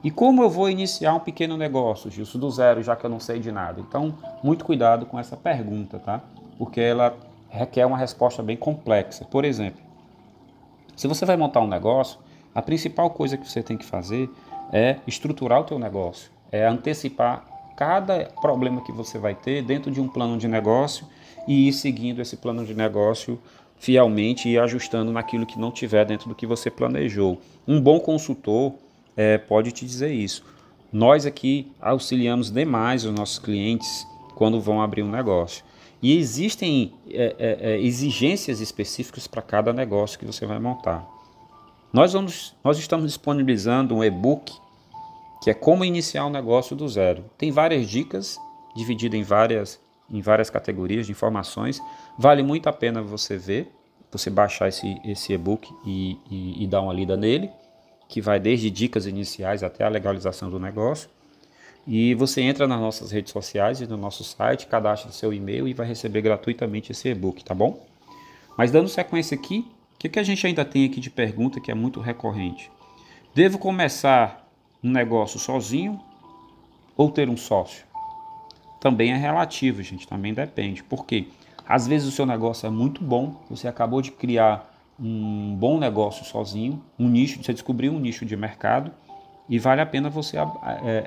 E 0.06 0.10
como 0.12 0.40
eu 0.40 0.48
vou 0.48 0.70
iniciar 0.70 1.14
um 1.14 1.18
pequeno 1.18 1.56
negócio, 1.56 2.08
Gilson, 2.08 2.38
do 2.38 2.48
zero, 2.48 2.80
já 2.80 2.94
que 2.94 3.04
eu 3.04 3.10
não 3.10 3.18
sei 3.18 3.40
de 3.40 3.50
nada? 3.50 3.80
Então, 3.80 4.14
muito 4.40 4.64
cuidado 4.64 5.04
com 5.04 5.18
essa 5.18 5.36
pergunta, 5.36 5.98
tá? 5.98 6.22
Porque 6.56 6.80
ela 6.80 7.16
requer 7.48 7.84
uma 7.84 7.98
resposta 7.98 8.40
bem 8.40 8.56
complexa. 8.56 9.24
Por 9.24 9.44
exemplo, 9.44 9.82
se 10.94 11.08
você 11.08 11.26
vai 11.26 11.36
montar 11.36 11.60
um 11.60 11.66
negócio, 11.66 12.20
a 12.54 12.62
principal 12.62 13.10
coisa 13.10 13.36
que 13.36 13.50
você 13.50 13.64
tem 13.64 13.76
que 13.76 13.84
fazer 13.84 14.30
é 14.72 14.98
estruturar 15.08 15.62
o 15.62 15.64
teu 15.64 15.76
negócio, 15.76 16.30
é 16.52 16.64
antecipar 16.64 17.44
cada 17.76 18.26
problema 18.40 18.82
que 18.82 18.92
você 18.92 19.18
vai 19.18 19.34
ter 19.34 19.60
dentro 19.60 19.90
de 19.90 20.00
um 20.00 20.06
plano 20.06 20.38
de 20.38 20.46
negócio 20.46 21.04
e 21.48 21.66
ir 21.66 21.72
seguindo 21.72 22.22
esse 22.22 22.36
plano 22.36 22.64
de 22.64 22.74
negócio 22.74 23.40
fielmente 23.76 24.48
e 24.48 24.56
ajustando 24.56 25.10
naquilo 25.10 25.44
que 25.44 25.58
não 25.58 25.72
tiver 25.72 26.04
dentro 26.04 26.28
do 26.28 26.34
que 26.36 26.46
você 26.46 26.70
planejou. 26.70 27.40
Um 27.66 27.80
bom 27.80 27.98
consultor 27.98 28.72
é, 29.16 29.38
pode 29.38 29.72
te 29.72 29.86
dizer 29.86 30.12
isso. 30.12 30.44
Nós 30.92 31.26
aqui 31.26 31.72
auxiliamos 31.80 32.50
demais 32.50 33.04
os 33.04 33.12
nossos 33.12 33.38
clientes 33.38 34.06
quando 34.34 34.60
vão 34.60 34.80
abrir 34.80 35.02
um 35.02 35.10
negócio. 35.10 35.64
E 36.02 36.16
existem 36.16 36.92
é, 37.08 37.34
é, 37.38 37.70
é 37.72 37.80
exigências 37.80 38.60
específicas 38.60 39.26
para 39.26 39.40
cada 39.40 39.72
negócio 39.72 40.18
que 40.18 40.26
você 40.26 40.44
vai 40.44 40.58
montar. 40.58 41.06
Nós, 41.92 42.12
vamos, 42.12 42.54
nós 42.62 42.78
estamos 42.78 43.06
disponibilizando 43.06 43.94
um 43.94 44.04
e-book 44.04 44.52
que 45.42 45.50
é 45.50 45.54
como 45.54 45.84
iniciar 45.84 46.26
um 46.26 46.30
negócio 46.30 46.76
do 46.76 46.88
zero. 46.88 47.24
Tem 47.38 47.50
várias 47.50 47.88
dicas, 47.88 48.38
divididas 48.74 49.18
em 49.18 49.22
várias, 49.22 49.80
em 50.10 50.20
várias 50.20 50.50
categorias 50.50 51.06
de 51.06 51.12
informações. 51.12 51.80
Vale 52.18 52.42
muito 52.42 52.68
a 52.68 52.72
pena 52.72 53.00
você 53.00 53.38
ver, 53.38 53.72
você 54.10 54.28
baixar 54.28 54.68
esse, 54.68 55.00
esse 55.04 55.32
e-book 55.32 55.68
e, 55.86 56.18
e, 56.30 56.64
e 56.64 56.66
dar 56.66 56.82
uma 56.82 56.92
lida 56.92 57.16
nele 57.16 57.50
que 58.08 58.20
vai 58.20 58.38
desde 58.38 58.70
dicas 58.70 59.06
iniciais 59.06 59.62
até 59.62 59.84
a 59.84 59.88
legalização 59.88 60.50
do 60.50 60.58
negócio. 60.58 61.08
E 61.86 62.14
você 62.14 62.40
entra 62.40 62.66
nas 62.66 62.80
nossas 62.80 63.12
redes 63.12 63.32
sociais 63.32 63.80
e 63.80 63.86
no 63.86 63.96
nosso 63.96 64.24
site, 64.24 64.66
cadastra 64.66 65.12
seu 65.12 65.32
e-mail 65.32 65.68
e 65.68 65.74
vai 65.74 65.86
receber 65.86 66.20
gratuitamente 66.20 66.92
esse 66.92 67.08
e-book, 67.08 67.44
tá 67.44 67.54
bom? 67.54 67.86
Mas 68.56 68.70
dando 68.70 68.88
sequência 68.88 69.36
aqui, 69.36 69.64
o 69.94 69.98
que, 69.98 70.08
que 70.08 70.18
a 70.18 70.22
gente 70.22 70.46
ainda 70.46 70.64
tem 70.64 70.84
aqui 70.84 71.00
de 71.00 71.10
pergunta 71.10 71.60
que 71.60 71.70
é 71.70 71.74
muito 71.74 72.00
recorrente? 72.00 72.70
Devo 73.34 73.58
começar 73.58 74.48
um 74.82 74.90
negócio 74.90 75.38
sozinho 75.38 76.00
ou 76.96 77.10
ter 77.10 77.28
um 77.28 77.36
sócio? 77.36 77.84
Também 78.80 79.12
é 79.12 79.16
relativo, 79.16 79.82
gente, 79.82 80.08
também 80.08 80.34
depende. 80.34 80.82
Por 80.82 81.06
quê? 81.06 81.28
Às 81.68 81.86
vezes 81.86 82.08
o 82.08 82.12
seu 82.12 82.26
negócio 82.26 82.66
é 82.66 82.70
muito 82.70 83.02
bom, 83.02 83.40
você 83.48 83.68
acabou 83.68 84.02
de 84.02 84.10
criar 84.10 84.75
um 84.98 85.54
bom 85.56 85.78
negócio 85.78 86.24
sozinho, 86.24 86.82
um 86.98 87.08
nicho, 87.08 87.42
você 87.42 87.52
descobriu 87.52 87.92
um 87.92 87.98
nicho 87.98 88.24
de 88.24 88.36
mercado 88.36 88.92
e 89.48 89.58
vale 89.58 89.80
a 89.80 89.86
pena 89.86 90.08
você 90.08 90.38
é, 90.38 90.44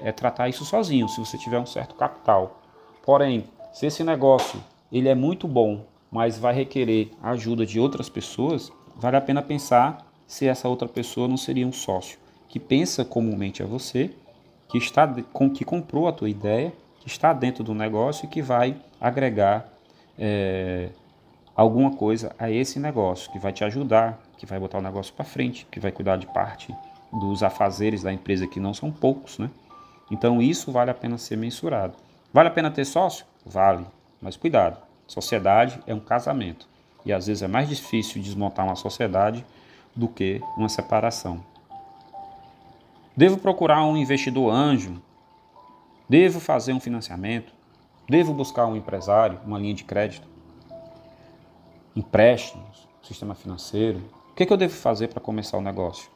é, 0.03 0.12
tratar 0.12 0.48
isso 0.48 0.63
sozinho, 0.63 1.10
se 1.10 1.19
você 1.19 1.38
tiver 1.38 1.60
um 1.60 1.65
certo 1.65 1.96
capital. 1.96 2.62
Porém, 3.03 3.46
se 3.74 3.86
esse 3.86 4.03
negócio 4.03 4.62
ele 4.91 5.10
é 5.10 5.15
muito 5.15 5.48
bom, 5.48 5.86
mas 6.12 6.38
vai 6.38 6.53
requerer 6.53 7.12
a 7.22 7.31
ajuda 7.31 7.65
de 7.65 7.79
outras 7.79 8.10
pessoas, 8.10 8.72
vale 8.96 9.17
a 9.17 9.22
pena 9.22 9.41
pensar 9.41 10.05
se 10.25 10.48
essa 10.48 10.67
outra 10.67 10.88
pessoa 10.88 11.27
não 11.27 11.38
seria 11.38 11.67
um 11.67 11.72
sócio 11.72 12.19
que 12.50 12.60
pensa 12.60 13.05
comumente 13.05 13.62
a 13.62 13.65
você, 13.65 14.10
que 14.67 14.77
está 14.77 15.08
com 15.31 15.50
que 15.50 15.63
comprou 15.63 16.08
a 16.08 16.12
tua 16.12 16.29
ideia, 16.29 16.74
que 17.00 17.08
está 17.08 17.31
dentro 17.31 17.63
do 17.63 17.74
negócio 17.74 18.25
e 18.25 18.27
que 18.27 18.41
vai 18.41 18.75
agregar 19.00 19.72
é, 20.17 20.89
alguma 21.60 21.92
coisa 21.92 22.34
a 22.39 22.50
esse 22.50 22.80
negócio, 22.80 23.30
que 23.34 23.38
vai 23.38 23.51
te 23.51 23.66
ajudar, 23.66 24.18
que 24.38 24.46
vai 24.46 24.58
botar 24.58 24.78
o 24.78 24.82
negócio 24.82 25.13
para 25.13 25.25
frente, 25.25 25.68
que 25.70 25.78
vai 25.78 25.92
cuidar 25.92 26.16
de 26.16 26.25
parte 26.25 26.74
dos 27.12 27.44
afazeres 27.44 28.01
da 28.01 28.13
empresa, 28.13 28.48
que 28.48 28.62
não 28.62 28.74
são 28.74 28.89
poucos, 28.89 29.38
né? 29.38 29.50
Então 30.10 30.42
isso 30.42 30.72
vale 30.72 30.89
a 30.89 30.94
pena 30.94 31.18
ser 31.18 31.36
mensurado. 31.36 31.96
Vale 32.32 32.48
a 32.48 32.51
pena 32.51 32.72
ter 32.72 32.86
sócio? 32.86 33.25
Vale, 33.46 33.86
mas 34.22 34.38
cuidado. 34.38 34.78
Sociedade 35.06 35.82
é 35.86 35.94
um 35.94 36.00
casamento 36.00 36.66
e 37.06 37.12
às 37.12 37.28
vezes 37.28 37.44
é 37.44 37.48
mais 37.48 37.68
difícil 37.68 38.22
desmontar 38.22 38.66
uma 38.66 38.78
sociedade 38.78 39.46
do 39.94 40.08
que 40.08 40.42
uma 40.56 40.70
separação. 40.70 41.44
Devo 43.18 43.38
procurar 43.38 43.84
um 43.84 43.98
investidor 43.98 44.50
anjo? 44.50 45.01
Devo 46.08 46.39
fazer 46.39 46.72
um 46.72 46.80
financiamento? 46.80 47.51
Devo 48.08 48.34
buscar 48.34 48.66
um 48.66 48.78
empresário, 48.78 49.42
uma 49.46 49.60
linha 49.60 49.74
de 49.74 49.84
crédito? 49.84 50.38
Empréstimos, 51.96 52.88
sistema 53.03 53.36
financeiro. 53.36 54.00
O 54.31 54.36
que, 54.36 54.43
é 54.43 54.46
que 54.46 54.53
eu 54.53 54.58
devo 54.58 54.74
fazer 54.74 55.08
para 55.08 55.19
começar 55.19 55.58
o 55.58 55.62
negócio? 55.62 56.10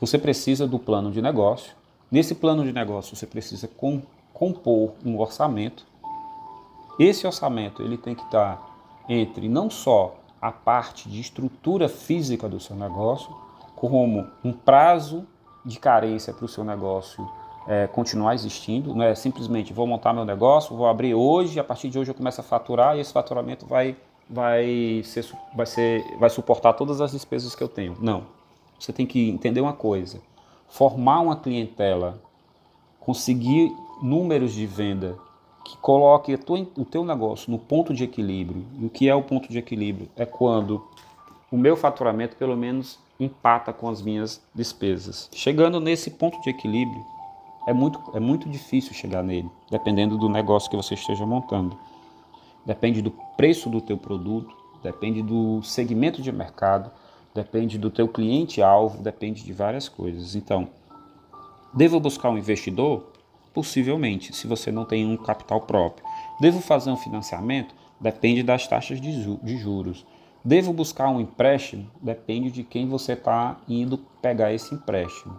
Você 0.00 0.18
precisa 0.18 0.66
do 0.66 0.78
plano 0.78 1.10
de 1.10 1.20
negócio. 1.20 1.74
Nesse 2.10 2.34
plano 2.34 2.64
de 2.64 2.72
negócio, 2.72 3.14
você 3.14 3.26
precisa 3.26 3.68
com, 3.68 4.02
compor 4.32 4.94
um 5.04 5.18
orçamento. 5.18 5.86
Esse 6.98 7.26
orçamento 7.26 7.82
ele 7.82 7.96
tem 7.96 8.14
que 8.14 8.22
estar 8.22 8.60
entre 9.08 9.48
não 9.48 9.70
só 9.70 10.16
a 10.40 10.50
parte 10.50 11.08
de 11.08 11.20
estrutura 11.20 11.88
física 11.88 12.48
do 12.48 12.58
seu 12.58 12.74
negócio, 12.74 13.34
como 13.76 14.26
um 14.42 14.52
prazo 14.52 15.26
de 15.64 15.78
carência 15.78 16.32
para 16.32 16.44
o 16.44 16.48
seu 16.48 16.64
negócio 16.64 17.28
é, 17.66 17.86
continuar 17.86 18.34
existindo. 18.34 18.94
Não 18.94 19.04
é 19.04 19.14
simplesmente 19.14 19.72
vou 19.72 19.86
montar 19.86 20.12
meu 20.12 20.24
negócio, 20.24 20.76
vou 20.76 20.86
abrir 20.86 21.14
hoje, 21.14 21.60
a 21.60 21.64
partir 21.64 21.88
de 21.88 21.98
hoje 21.98 22.10
eu 22.10 22.14
começo 22.14 22.40
a 22.40 22.44
faturar 22.44 22.96
e 22.96 23.00
esse 23.00 23.12
faturamento 23.12 23.66
vai 23.66 23.96
vai, 24.30 25.02
ser, 25.04 25.26
vai, 25.54 25.66
ser, 25.66 26.04
vai 26.18 26.30
suportar 26.30 26.74
todas 26.74 27.00
as 27.00 27.10
despesas 27.10 27.54
que 27.54 27.62
eu 27.62 27.68
tenho. 27.68 27.96
Não. 28.00 28.24
Você 28.78 28.92
tem 28.92 29.04
que 29.04 29.28
entender 29.28 29.60
uma 29.60 29.72
coisa: 29.72 30.20
formar 30.68 31.20
uma 31.20 31.36
clientela, 31.36 32.20
conseguir 33.00 33.72
números 34.00 34.52
de 34.52 34.66
venda 34.66 35.18
que 35.64 35.76
coloque 35.78 36.38
o 36.76 36.84
teu 36.84 37.04
negócio 37.04 37.50
no 37.50 37.58
ponto 37.58 37.92
de 37.92 38.04
equilíbrio. 38.04 38.64
E 38.78 38.86
o 38.86 38.88
que 38.90 39.08
é 39.08 39.14
o 39.14 39.22
ponto 39.22 39.48
de 39.48 39.58
equilíbrio? 39.58 40.08
É 40.16 40.24
quando 40.24 40.82
o 41.50 41.56
meu 41.56 41.76
faturamento, 41.76 42.36
pelo 42.36 42.56
menos, 42.56 42.98
empata 43.18 43.72
com 43.72 43.88
as 43.88 44.00
minhas 44.00 44.42
despesas. 44.54 45.28
Chegando 45.32 45.78
nesse 45.78 46.10
ponto 46.10 46.40
de 46.40 46.48
equilíbrio, 46.48 47.04
é 47.66 47.72
muito, 47.72 48.00
é 48.14 48.20
muito 48.20 48.48
difícil 48.48 48.94
chegar 48.94 49.22
nele, 49.22 49.50
dependendo 49.70 50.16
do 50.16 50.28
negócio 50.28 50.70
que 50.70 50.76
você 50.76 50.94
esteja 50.94 51.26
montando 51.26 51.76
depende 52.64 53.02
do 53.02 53.12
preço 53.36 53.68
do 53.68 53.80
teu 53.80 53.96
produto, 53.96 54.54
depende 54.82 55.22
do 55.22 55.62
segmento 55.62 56.22
de 56.22 56.32
mercado, 56.32 56.90
depende 57.34 57.78
do 57.78 57.90
teu 57.90 58.08
cliente-alvo, 58.08 59.02
depende 59.02 59.44
de 59.44 59.52
várias 59.52 59.88
coisas. 59.88 60.34
Então, 60.34 60.68
devo 61.72 62.00
buscar 62.00 62.30
um 62.30 62.38
investidor? 62.38 63.12
Possivelmente, 63.52 64.34
se 64.34 64.46
você 64.46 64.70
não 64.70 64.84
tem 64.84 65.04
um 65.04 65.16
capital 65.16 65.60
próprio. 65.62 66.04
Devo 66.40 66.60
fazer 66.60 66.90
um 66.90 66.96
financiamento? 66.96 67.74
Depende 68.00 68.42
das 68.42 68.66
taxas 68.66 69.00
de 69.00 69.58
juros. 69.58 70.06
Devo 70.44 70.72
buscar 70.72 71.10
um 71.10 71.20
empréstimo? 71.20 71.86
Depende 72.00 72.50
de 72.50 72.64
quem 72.64 72.88
você 72.88 73.12
está 73.12 73.58
indo 73.68 73.98
pegar 74.22 74.52
esse 74.52 74.74
empréstimo. 74.74 75.38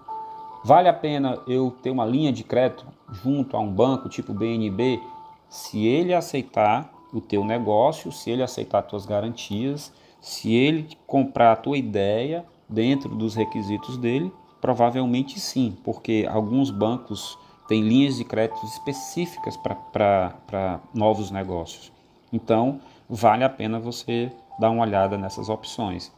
Vale 0.63 0.87
a 0.87 0.93
pena 0.93 1.39
eu 1.47 1.71
ter 1.81 1.89
uma 1.89 2.05
linha 2.05 2.31
de 2.31 2.43
crédito 2.43 2.85
junto 3.09 3.57
a 3.57 3.59
um 3.59 3.71
banco 3.71 4.07
tipo 4.07 4.31
BNB? 4.31 5.01
Se 5.49 5.85
ele 5.87 6.13
aceitar 6.13 6.93
o 7.13 7.19
teu 7.19 7.43
negócio, 7.43 8.11
se 8.11 8.29
ele 8.29 8.43
aceitar 8.43 8.83
tuas 8.83 9.05
garantias, 9.05 9.91
se 10.19 10.53
ele 10.53 10.89
comprar 11.05 11.51
a 11.51 11.55
tua 11.55 11.77
ideia 11.77 12.45
dentro 12.69 13.09
dos 13.15 13.35
requisitos 13.35 13.97
dele, 13.97 14.31
provavelmente 14.61 15.39
sim, 15.39 15.77
porque 15.83 16.27
alguns 16.29 16.69
bancos 16.69 17.37
têm 17.67 17.81
linhas 17.81 18.17
de 18.17 18.23
crédito 18.23 18.65
específicas 18.65 19.57
para 19.57 20.79
novos 20.93 21.31
negócios. 21.31 21.91
Então, 22.31 22.79
vale 23.09 23.43
a 23.43 23.49
pena 23.49 23.79
você 23.79 24.31
dar 24.59 24.69
uma 24.69 24.83
olhada 24.83 25.17
nessas 25.17 25.49
opções. 25.49 26.11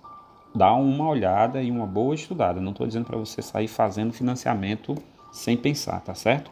Dá 0.54 0.74
uma 0.74 1.08
olhada 1.08 1.64
e 1.64 1.72
uma 1.72 1.88
boa 1.88 2.14
estudada. 2.14 2.60
Não 2.60 2.72
estou 2.72 2.86
dizendo 2.86 3.06
para 3.06 3.18
você 3.18 3.42
sair 3.42 3.68
fazendo 3.68 4.14
financiamento 4.14 4.96
sem 5.32 5.58
pensar, 5.58 6.02
tá 6.02 6.14
certo? 6.14 6.52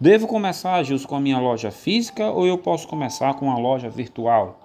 Devo 0.00 0.26
começar, 0.26 0.82
Gilson, 0.82 1.06
com 1.06 1.16
a 1.16 1.20
minha 1.20 1.38
loja 1.38 1.70
física 1.70 2.30
ou 2.30 2.46
eu 2.46 2.58
posso 2.58 2.88
começar 2.88 3.34
com 3.34 3.50
a 3.50 3.56
loja 3.56 3.88
virtual? 3.88 4.58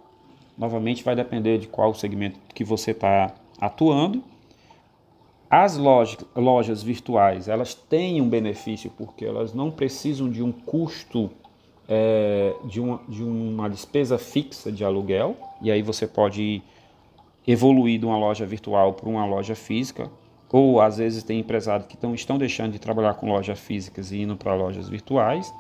Novamente 0.57 1.03
vai 1.03 1.15
depender 1.15 1.59
de 1.59 1.67
qual 1.67 1.93
segmento 1.93 2.39
que 2.53 2.63
você 2.63 2.91
está 2.91 3.33
atuando. 3.61 4.23
As 5.49 5.77
lojas, 5.77 6.17
lojas 6.35 6.83
virtuais, 6.83 7.47
elas 7.47 7.73
têm 7.73 8.19
um 8.21 8.27
benefício 8.27 8.91
porque 8.97 9.23
elas 9.23 9.53
não 9.53 9.69
precisam 9.69 10.29
de 10.29 10.41
um 10.41 10.51
custo, 10.51 11.29
é, 11.87 12.53
de, 12.65 12.81
uma, 12.81 12.99
de 13.07 13.23
uma 13.23 13.69
despesa 13.69 14.17
fixa 14.17 14.71
de 14.71 14.83
aluguel, 14.83 15.37
e 15.61 15.71
aí 15.71 15.81
você 15.81 16.05
pode 16.05 16.61
evoluir 17.47 17.99
de 17.99 18.05
uma 18.05 18.17
loja 18.17 18.45
virtual 18.45 18.93
para 18.93 19.07
uma 19.07 19.25
loja 19.25 19.55
física, 19.55 20.11
ou 20.51 20.81
às 20.81 20.97
vezes 20.97 21.23
tem 21.23 21.39
empresários 21.39 21.87
que 21.87 21.97
tão, 21.97 22.13
estão 22.15 22.37
deixando 22.37 22.71
de 22.71 22.79
trabalhar 22.79 23.13
com 23.15 23.27
lojas 23.27 23.59
físicas 23.59 24.11
e 24.11 24.21
indo 24.21 24.35
para 24.35 24.53
lojas 24.55 24.89
virtuais, 24.89 25.53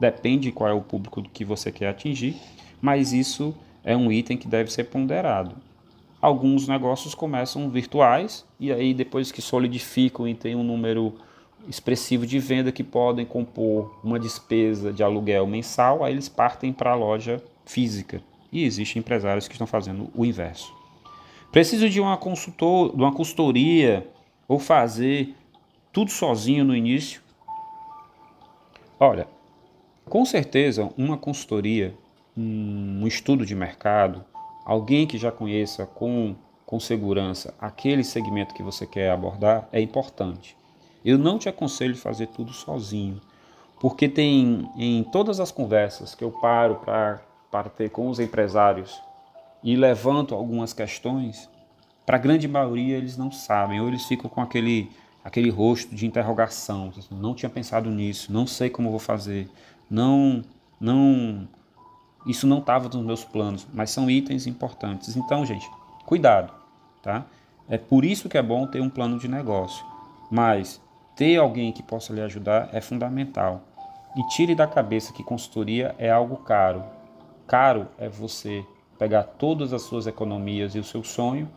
depende 0.00 0.52
qual 0.52 0.70
é 0.70 0.72
o 0.72 0.80
público 0.80 1.22
que 1.22 1.44
você 1.44 1.70
quer 1.70 1.88
atingir, 1.88 2.36
mas 2.80 3.12
isso 3.12 3.54
é 3.84 3.96
um 3.96 4.10
item 4.10 4.36
que 4.36 4.48
deve 4.48 4.72
ser 4.72 4.84
ponderado 4.84 5.54
alguns 6.20 6.68
negócios 6.68 7.14
começam 7.14 7.70
virtuais 7.70 8.44
e 8.58 8.70
aí 8.70 8.92
depois 8.92 9.32
que 9.32 9.40
solidificam 9.40 10.28
e 10.28 10.34
tem 10.34 10.54
um 10.54 10.62
número 10.62 11.14
expressivo 11.68 12.26
de 12.26 12.38
venda 12.38 12.72
que 12.72 12.84
podem 12.84 13.24
compor 13.24 13.98
uma 14.02 14.18
despesa 14.18 14.92
de 14.92 15.02
aluguel 15.02 15.46
mensal, 15.46 16.04
aí 16.04 16.12
eles 16.12 16.28
partem 16.28 16.72
para 16.72 16.92
a 16.92 16.94
loja 16.94 17.42
física. 17.64 18.22
E 18.52 18.64
existem 18.64 19.00
empresários 19.00 19.46
que 19.46 19.54
estão 19.54 19.66
fazendo 19.66 20.10
o 20.14 20.24
inverso. 20.24 20.74
Preciso 21.52 21.88
de 21.88 22.00
uma 22.00 22.16
consultor, 22.16 22.90
de 22.94 23.02
uma 23.02 23.12
consultoria 23.12 24.06
ou 24.50 24.58
fazer 24.58 25.36
tudo 25.92 26.10
sozinho 26.10 26.64
no 26.64 26.74
início? 26.74 27.22
Olha, 28.98 29.28
com 30.08 30.24
certeza 30.24 30.90
uma 30.98 31.16
consultoria, 31.16 31.94
um 32.36 33.06
estudo 33.06 33.46
de 33.46 33.54
mercado, 33.54 34.24
alguém 34.66 35.06
que 35.06 35.16
já 35.16 35.30
conheça 35.30 35.86
com, 35.86 36.34
com 36.66 36.80
segurança 36.80 37.54
aquele 37.60 38.02
segmento 38.02 38.52
que 38.52 38.60
você 38.60 38.84
quer 38.84 39.12
abordar 39.12 39.68
é 39.70 39.80
importante. 39.80 40.56
Eu 41.04 41.16
não 41.16 41.38
te 41.38 41.48
aconselho 41.48 41.96
fazer 41.96 42.26
tudo 42.26 42.52
sozinho, 42.52 43.20
porque 43.78 44.08
tem 44.08 44.68
em 44.76 45.04
todas 45.04 45.38
as 45.38 45.52
conversas 45.52 46.12
que 46.12 46.24
eu 46.24 46.32
paro 46.32 46.80
para 47.52 47.68
ter 47.68 47.88
com 47.90 48.08
os 48.08 48.18
empresários 48.18 49.00
e 49.62 49.76
levanto 49.76 50.34
algumas 50.34 50.72
questões, 50.72 51.48
para 52.10 52.16
a 52.16 52.20
grande 52.20 52.48
maioria 52.48 52.96
eles 52.96 53.16
não 53.16 53.30
sabem, 53.30 53.80
ou 53.80 53.86
eles 53.86 54.04
ficam 54.04 54.28
com 54.28 54.40
aquele, 54.40 54.90
aquele 55.22 55.48
rosto 55.48 55.94
de 55.94 56.08
interrogação, 56.08 56.92
não 57.08 57.36
tinha 57.36 57.48
pensado 57.48 57.88
nisso, 57.88 58.32
não 58.32 58.48
sei 58.48 58.68
como 58.68 58.90
vou 58.90 58.98
fazer, 58.98 59.48
não, 59.88 60.42
não 60.80 61.46
isso 62.26 62.48
não 62.48 62.58
estava 62.58 62.88
nos 62.88 63.06
meus 63.06 63.22
planos, 63.22 63.64
mas 63.72 63.90
são 63.90 64.10
itens 64.10 64.48
importantes. 64.48 65.16
Então, 65.16 65.46
gente, 65.46 65.70
cuidado, 66.04 66.52
tá? 67.00 67.24
É 67.68 67.78
por 67.78 68.04
isso 68.04 68.28
que 68.28 68.36
é 68.36 68.42
bom 68.42 68.66
ter 68.66 68.82
um 68.82 68.90
plano 68.90 69.16
de 69.16 69.28
negócio, 69.28 69.86
mas 70.32 70.82
ter 71.14 71.36
alguém 71.36 71.70
que 71.70 71.80
possa 71.80 72.12
lhe 72.12 72.22
ajudar 72.22 72.70
é 72.72 72.80
fundamental. 72.80 73.62
E 74.16 74.26
tire 74.30 74.56
da 74.56 74.66
cabeça 74.66 75.12
que 75.12 75.22
consultoria 75.22 75.94
é 75.96 76.10
algo 76.10 76.38
caro. 76.38 76.82
Caro 77.46 77.86
é 77.96 78.08
você 78.08 78.66
pegar 78.98 79.22
todas 79.22 79.72
as 79.72 79.82
suas 79.82 80.08
economias 80.08 80.74
e 80.74 80.80
o 80.80 80.84
seu 80.84 81.04
sonho, 81.04 81.48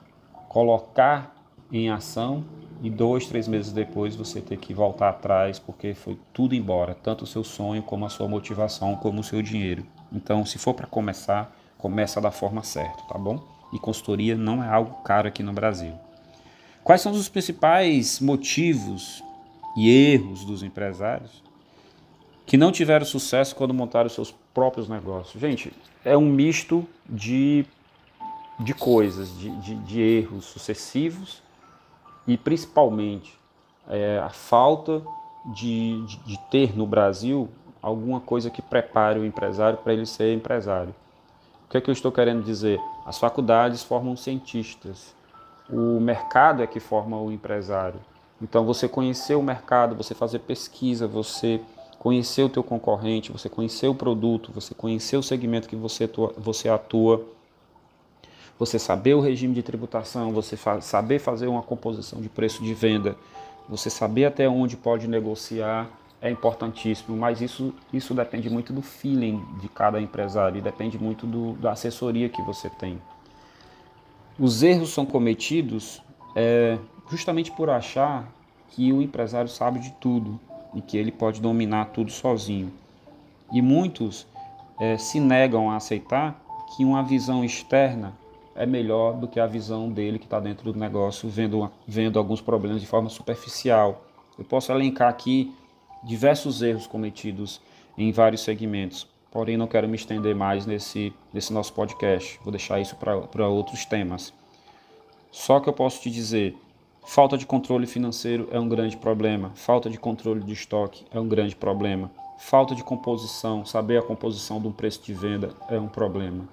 colocar 0.53 1.35
em 1.71 1.89
ação 1.89 2.45
e 2.83 2.87
dois, 2.87 3.25
três 3.25 3.47
meses 3.47 3.73
depois 3.73 4.15
você 4.15 4.39
ter 4.39 4.57
que 4.57 4.71
voltar 4.71 5.09
atrás 5.09 5.57
porque 5.57 5.95
foi 5.95 6.15
tudo 6.31 6.53
embora, 6.53 6.93
tanto 6.93 7.23
o 7.23 7.27
seu 7.27 7.43
sonho 7.43 7.81
como 7.81 8.05
a 8.05 8.09
sua 8.09 8.27
motivação, 8.27 8.95
como 8.95 9.21
o 9.21 9.23
seu 9.23 9.41
dinheiro. 9.41 9.83
Então, 10.11 10.45
se 10.45 10.59
for 10.59 10.75
para 10.75 10.85
começar, 10.85 11.51
começa 11.75 12.21
da 12.21 12.29
forma 12.29 12.61
certa, 12.61 13.01
tá 13.09 13.17
bom? 13.17 13.43
E 13.73 13.79
consultoria 13.79 14.35
não 14.35 14.63
é 14.63 14.69
algo 14.69 15.01
caro 15.01 15.27
aqui 15.27 15.41
no 15.41 15.53
Brasil. 15.53 15.93
Quais 16.83 17.01
são 17.01 17.13
os 17.13 17.27
principais 17.27 18.19
motivos 18.19 19.23
e 19.75 19.89
erros 19.89 20.45
dos 20.45 20.61
empresários 20.61 21.41
que 22.45 22.57
não 22.57 22.71
tiveram 22.71 23.07
sucesso 23.07 23.55
quando 23.55 23.73
montaram 23.73 24.07
seus 24.07 24.31
próprios 24.53 24.87
negócios? 24.87 25.41
Gente, 25.41 25.73
é 26.05 26.15
um 26.15 26.29
misto 26.29 26.87
de, 27.09 27.65
de 28.59 28.73
coisas, 28.73 29.37
de, 29.37 29.49
de, 29.57 29.75
de 29.75 30.01
erros 30.01 30.45
sucessivos 30.45 31.41
e 32.27 32.37
principalmente 32.37 33.37
é, 33.89 34.19
a 34.19 34.29
falta 34.29 35.01
de, 35.53 36.05
de, 36.05 36.17
de 36.19 36.39
ter 36.49 36.75
no 36.75 36.85
Brasil 36.85 37.49
alguma 37.81 38.21
coisa 38.21 38.49
que 38.49 38.61
prepare 38.61 39.19
o 39.19 39.25
empresário 39.25 39.77
para 39.79 39.93
ele 39.93 40.05
ser 40.05 40.33
empresário. 40.33 40.95
O 41.65 41.69
que 41.69 41.77
é 41.77 41.81
que 41.81 41.89
eu 41.89 41.93
estou 41.93 42.11
querendo 42.11 42.43
dizer? 42.43 42.79
As 43.05 43.17
faculdades 43.17 43.83
formam 43.83 44.15
cientistas, 44.15 45.13
o 45.69 45.99
mercado 45.99 46.61
é 46.61 46.67
que 46.67 46.79
forma 46.79 47.19
o 47.19 47.31
empresário. 47.31 47.99
Então 48.41 48.65
você 48.65 48.87
conhecer 48.87 49.35
o 49.35 49.43
mercado, 49.43 49.95
você 49.95 50.13
fazer 50.13 50.39
pesquisa, 50.39 51.07
você 51.07 51.59
conhecer 51.99 52.43
o 52.43 52.49
teu 52.49 52.63
concorrente, 52.63 53.31
você 53.31 53.47
conhecer 53.49 53.87
o 53.87 53.95
produto, 53.95 54.51
você 54.51 54.73
conhecer 54.73 55.17
o 55.17 55.23
segmento 55.23 55.69
que 55.69 55.75
você 55.75 56.03
atua, 56.03 56.33
você 56.37 56.67
atua, 56.67 57.25
você 58.57 58.77
saber 58.77 59.13
o 59.13 59.19
regime 59.19 59.53
de 59.53 59.63
tributação, 59.63 60.31
você 60.31 60.55
fa 60.55 60.79
saber 60.81 61.19
fazer 61.19 61.47
uma 61.47 61.61
composição 61.61 62.21
de 62.21 62.29
preço 62.29 62.63
de 62.63 62.73
venda, 62.73 63.15
você 63.67 63.89
saber 63.89 64.25
até 64.25 64.47
onde 64.47 64.77
pode 64.77 65.07
negociar, 65.07 65.89
é 66.21 66.29
importantíssimo, 66.29 67.17
mas 67.17 67.41
isso, 67.41 67.73
isso 67.91 68.13
depende 68.13 68.49
muito 68.49 68.71
do 68.71 68.81
feeling 68.81 69.43
de 69.59 69.67
cada 69.67 69.99
empresário 69.99 70.57
e 70.57 70.61
depende 70.61 70.97
muito 70.97 71.27
do, 71.27 71.53
da 71.53 71.71
assessoria 71.71 72.29
que 72.29 72.41
você 72.41 72.69
tem. 72.69 73.01
Os 74.39 74.63
erros 74.63 74.93
são 74.93 75.05
cometidos 75.05 76.01
é, 76.35 76.77
justamente 77.09 77.51
por 77.51 77.69
achar 77.69 78.31
que 78.69 78.91
o 78.93 79.01
empresário 79.01 79.49
sabe 79.49 79.79
de 79.79 79.91
tudo 79.99 80.39
e 80.73 80.81
que 80.81 80.97
ele 80.97 81.11
pode 81.11 81.41
dominar 81.41 81.87
tudo 81.87 82.11
sozinho. 82.11 82.71
E 83.51 83.61
muitos 83.61 84.25
é, 84.79 84.97
se 84.97 85.19
negam 85.19 85.69
a 85.69 85.75
aceitar 85.75 86.41
que 86.75 86.85
uma 86.85 87.03
visão 87.03 87.43
externa 87.43 88.13
é 88.55 88.65
melhor 88.65 89.13
do 89.13 89.27
que 89.27 89.39
a 89.39 89.47
visão 89.47 89.89
dele 89.89 90.19
que 90.19 90.25
está 90.25 90.39
dentro 90.39 90.71
do 90.71 90.79
negócio, 90.79 91.29
vendo, 91.29 91.71
vendo 91.87 92.19
alguns 92.19 92.41
problemas 92.41 92.81
de 92.81 92.87
forma 92.87 93.09
superficial. 93.09 94.05
Eu 94.37 94.45
posso 94.45 94.71
elencar 94.71 95.09
aqui 95.09 95.53
diversos 96.03 96.61
erros 96.61 96.87
cometidos 96.87 97.61
em 97.97 98.11
vários 98.11 98.41
segmentos. 98.41 99.07
Porém, 99.31 99.57
não 99.57 99.67
quero 99.67 99.87
me 99.87 99.95
estender 99.95 100.35
mais 100.35 100.65
nesse, 100.65 101.11
nesse 101.33 101.51
nosso 101.51 101.73
podcast. 101.73 102.39
Vou 102.43 102.51
deixar 102.51 102.79
isso 102.79 102.95
para 102.95 103.47
outros 103.47 103.85
temas. 103.85 104.31
Só 105.31 105.59
que 105.59 105.67
eu 105.67 105.73
posso 105.73 106.01
te 106.01 106.11
dizer: 106.11 106.55
falta 107.03 107.35
de 107.35 107.45
controle 107.45 107.87
financeiro 107.87 108.47
é 108.51 108.59
um 108.59 108.69
grande 108.69 108.95
problema, 108.95 109.51
falta 109.55 109.89
de 109.89 109.97
controle 109.97 110.41
de 110.41 110.53
estoque 110.53 111.03
é 111.11 111.19
um 111.19 111.27
grande 111.27 111.55
problema, 111.55 112.11
falta 112.37 112.75
de 112.75 112.83
composição, 112.83 113.65
saber 113.65 113.97
a 113.97 114.03
composição 114.03 114.57
um 114.57 114.71
preço 114.71 115.01
de 115.03 115.13
venda 115.13 115.49
é 115.67 115.79
um 115.79 115.87
problema. 115.87 116.47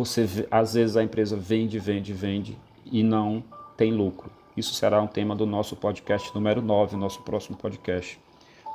Você 0.00 0.46
às 0.50 0.72
vezes 0.72 0.96
a 0.96 1.02
empresa 1.02 1.36
vende, 1.36 1.78
vende, 1.78 2.14
vende 2.14 2.56
e 2.86 3.02
não 3.02 3.44
tem 3.76 3.92
lucro. 3.92 4.30
Isso 4.56 4.72
será 4.72 4.98
um 5.02 5.06
tema 5.06 5.36
do 5.36 5.44
nosso 5.44 5.76
podcast 5.76 6.34
número 6.34 6.62
9, 6.62 6.96
nosso 6.96 7.20
próximo 7.20 7.54
podcast. 7.58 8.18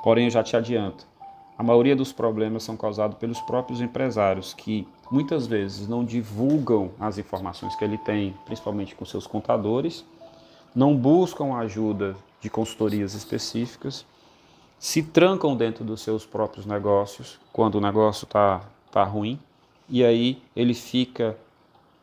Porém, 0.04 0.26
eu 0.26 0.30
já 0.30 0.44
te 0.44 0.56
adianto, 0.56 1.04
a 1.58 1.64
maioria 1.64 1.96
dos 1.96 2.12
problemas 2.12 2.62
são 2.62 2.76
causados 2.76 3.18
pelos 3.18 3.40
próprios 3.40 3.80
empresários 3.80 4.54
que 4.54 4.86
muitas 5.10 5.48
vezes 5.48 5.88
não 5.88 6.04
divulgam 6.04 6.92
as 7.00 7.18
informações 7.18 7.74
que 7.74 7.82
ele 7.82 7.98
tem, 7.98 8.32
principalmente 8.44 8.94
com 8.94 9.04
seus 9.04 9.26
contadores, 9.26 10.04
não 10.72 10.96
buscam 10.96 11.56
ajuda 11.56 12.14
de 12.40 12.48
consultorias 12.48 13.14
específicas, 13.14 14.06
se 14.78 15.02
trancam 15.02 15.56
dentro 15.56 15.84
dos 15.84 16.02
seus 16.02 16.24
próprios 16.24 16.66
negócios 16.66 17.40
quando 17.52 17.74
o 17.74 17.80
negócio 17.80 18.26
está 18.26 18.60
tá 18.92 19.02
ruim 19.02 19.40
e 19.88 20.04
aí 20.04 20.42
ele 20.54 20.74
fica 20.74 21.36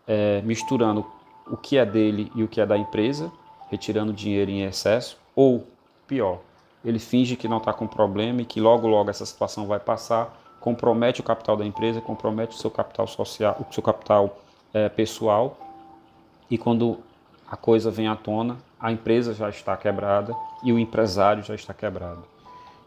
é, 0.07 0.41
misturando 0.41 1.05
o 1.47 1.57
que 1.57 1.77
é 1.77 1.85
dele 1.85 2.31
e 2.35 2.43
o 2.43 2.47
que 2.47 2.61
é 2.61 2.65
da 2.65 2.77
empresa, 2.77 3.31
retirando 3.69 4.13
dinheiro 4.13 4.49
em 4.49 4.63
excesso 4.63 5.17
ou 5.35 5.67
pior, 6.07 6.39
ele 6.85 6.99
finge 6.99 7.35
que 7.35 7.47
não 7.47 7.57
está 7.57 7.73
com 7.73 7.87
problema 7.87 8.41
e 8.41 8.45
que 8.45 8.59
logo 8.59 8.87
logo 8.87 9.09
essa 9.09 9.25
situação 9.25 9.65
vai 9.65 9.79
passar, 9.79 10.41
compromete 10.59 11.21
o 11.21 11.23
capital 11.23 11.55
da 11.55 11.65
empresa, 11.65 12.01
compromete 12.01 12.55
o 12.55 12.59
seu 12.59 12.69
capital 12.69 13.07
social, 13.07 13.57
o 13.59 13.73
seu 13.73 13.81
capital 13.81 14.37
é, 14.73 14.89
pessoal 14.89 15.57
e 16.49 16.57
quando 16.57 16.99
a 17.49 17.55
coisa 17.55 17.89
vem 17.89 18.07
à 18.07 18.15
tona, 18.15 18.57
a 18.79 18.91
empresa 18.91 19.33
já 19.33 19.49
está 19.49 19.77
quebrada 19.77 20.35
e 20.63 20.73
o 20.73 20.79
empresário 20.79 21.43
já 21.43 21.55
está 21.55 21.73
quebrado. 21.73 22.23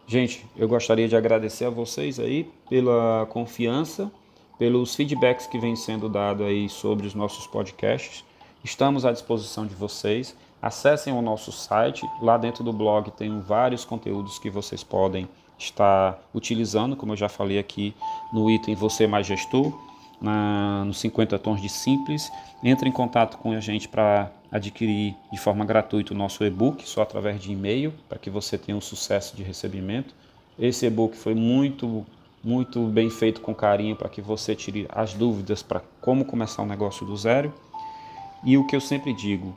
Gente, 0.07 0.47
eu 0.57 0.69
gostaria 0.69 1.09
de 1.09 1.17
agradecer 1.17 1.65
a 1.65 1.71
vocês 1.71 2.21
aí 2.21 2.51
pela 2.69 3.27
confiança, 3.31 4.11
pelos 4.59 4.95
feedbacks 4.95 5.47
que 5.47 5.59
vêm 5.59 5.77
sendo 5.77 6.09
dados 6.09 6.47
aí 6.47 6.69
sobre 6.69 7.07
os 7.07 7.15
nossos 7.15 7.47
podcasts. 7.47 8.25
Estamos 8.65 9.05
à 9.05 9.13
disposição 9.13 9.67
de 9.67 9.75
vocês. 9.75 10.37
Acessem 10.61 11.13
o 11.13 11.23
nosso 11.23 11.53
site, 11.53 12.09
lá 12.21 12.37
dentro 12.37 12.65
do 12.65 12.73
blog 12.73 13.11
tem 13.11 13.41
vários 13.41 13.85
conteúdos 13.85 14.39
que 14.39 14.51
vocês 14.51 14.83
podem 14.83 15.29
estar 15.59 16.19
utilizando, 16.35 16.97
como 16.97 17.13
eu 17.13 17.17
já 17.17 17.29
falei 17.29 17.59
aqui 17.59 17.95
no 18.33 18.51
item 18.51 18.75
Você 18.75 19.07
Mais 19.07 19.27
Gestor. 19.27 19.73
na, 20.21 20.85
nos 20.85 20.99
50 20.99 21.39
tons 21.39 21.61
de 21.61 21.69
simples. 21.69 22.31
Entre 22.63 22.89
em 22.89 22.93
contato 22.93 23.37
com 23.39 23.53
a 23.53 23.61
gente 23.61 23.87
para 23.87 24.31
adquirir 24.51 25.15
de 25.31 25.39
forma 25.39 25.65
gratuita 25.65 26.15
o 26.15 26.17
nosso 26.17 26.45
e-book, 26.45 26.89
só 26.89 27.03
através 27.03 27.41
de 27.41 27.53
e-mail, 27.53 27.93
para 28.09 28.19
que 28.19 28.31
você 28.31 28.57
tenha 28.57 28.77
um 28.77 28.81
sucesso 28.81 29.37
de 29.37 29.43
recebimento. 29.43 30.15
Esse 30.59 30.87
e-book 30.87 31.17
foi 31.17 31.35
muito, 31.35 32.07
muito 32.47 32.81
bem 32.87 33.11
feito 33.11 33.41
com 33.41 33.53
carinho 33.53 33.97
para 33.97 34.09
que 34.09 34.23
você 34.23 34.55
tire 34.55 34.87
as 34.89 35.13
dúvidas 35.13 35.65
para 35.65 35.83
como 36.01 36.25
começar 36.25 36.63
um 36.63 36.67
negócio 36.67 37.05
do 37.05 37.17
zero. 37.17 37.53
E 38.45 38.57
o 38.57 38.65
que 38.65 38.77
eu 38.77 38.81
sempre 38.81 39.13
digo, 39.13 39.57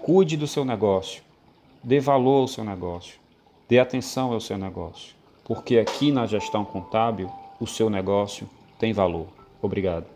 cuide 0.00 0.34
do 0.34 0.46
seu 0.46 0.64
negócio, 0.64 1.22
dê 1.84 2.00
valor 2.00 2.40
ao 2.40 2.48
seu 2.48 2.64
negócio, 2.64 3.20
dê 3.68 3.78
atenção 3.78 4.32
ao 4.32 4.40
seu 4.40 4.56
negócio, 4.56 5.14
porque 5.44 5.76
aqui 5.76 6.10
na 6.10 6.24
gestão 6.24 6.64
contábil 6.64 7.30
o 7.60 7.66
seu 7.66 7.90
negócio 7.90 8.48
tem 8.78 8.94
valor. 8.94 9.26
Obrigado. 9.60 10.06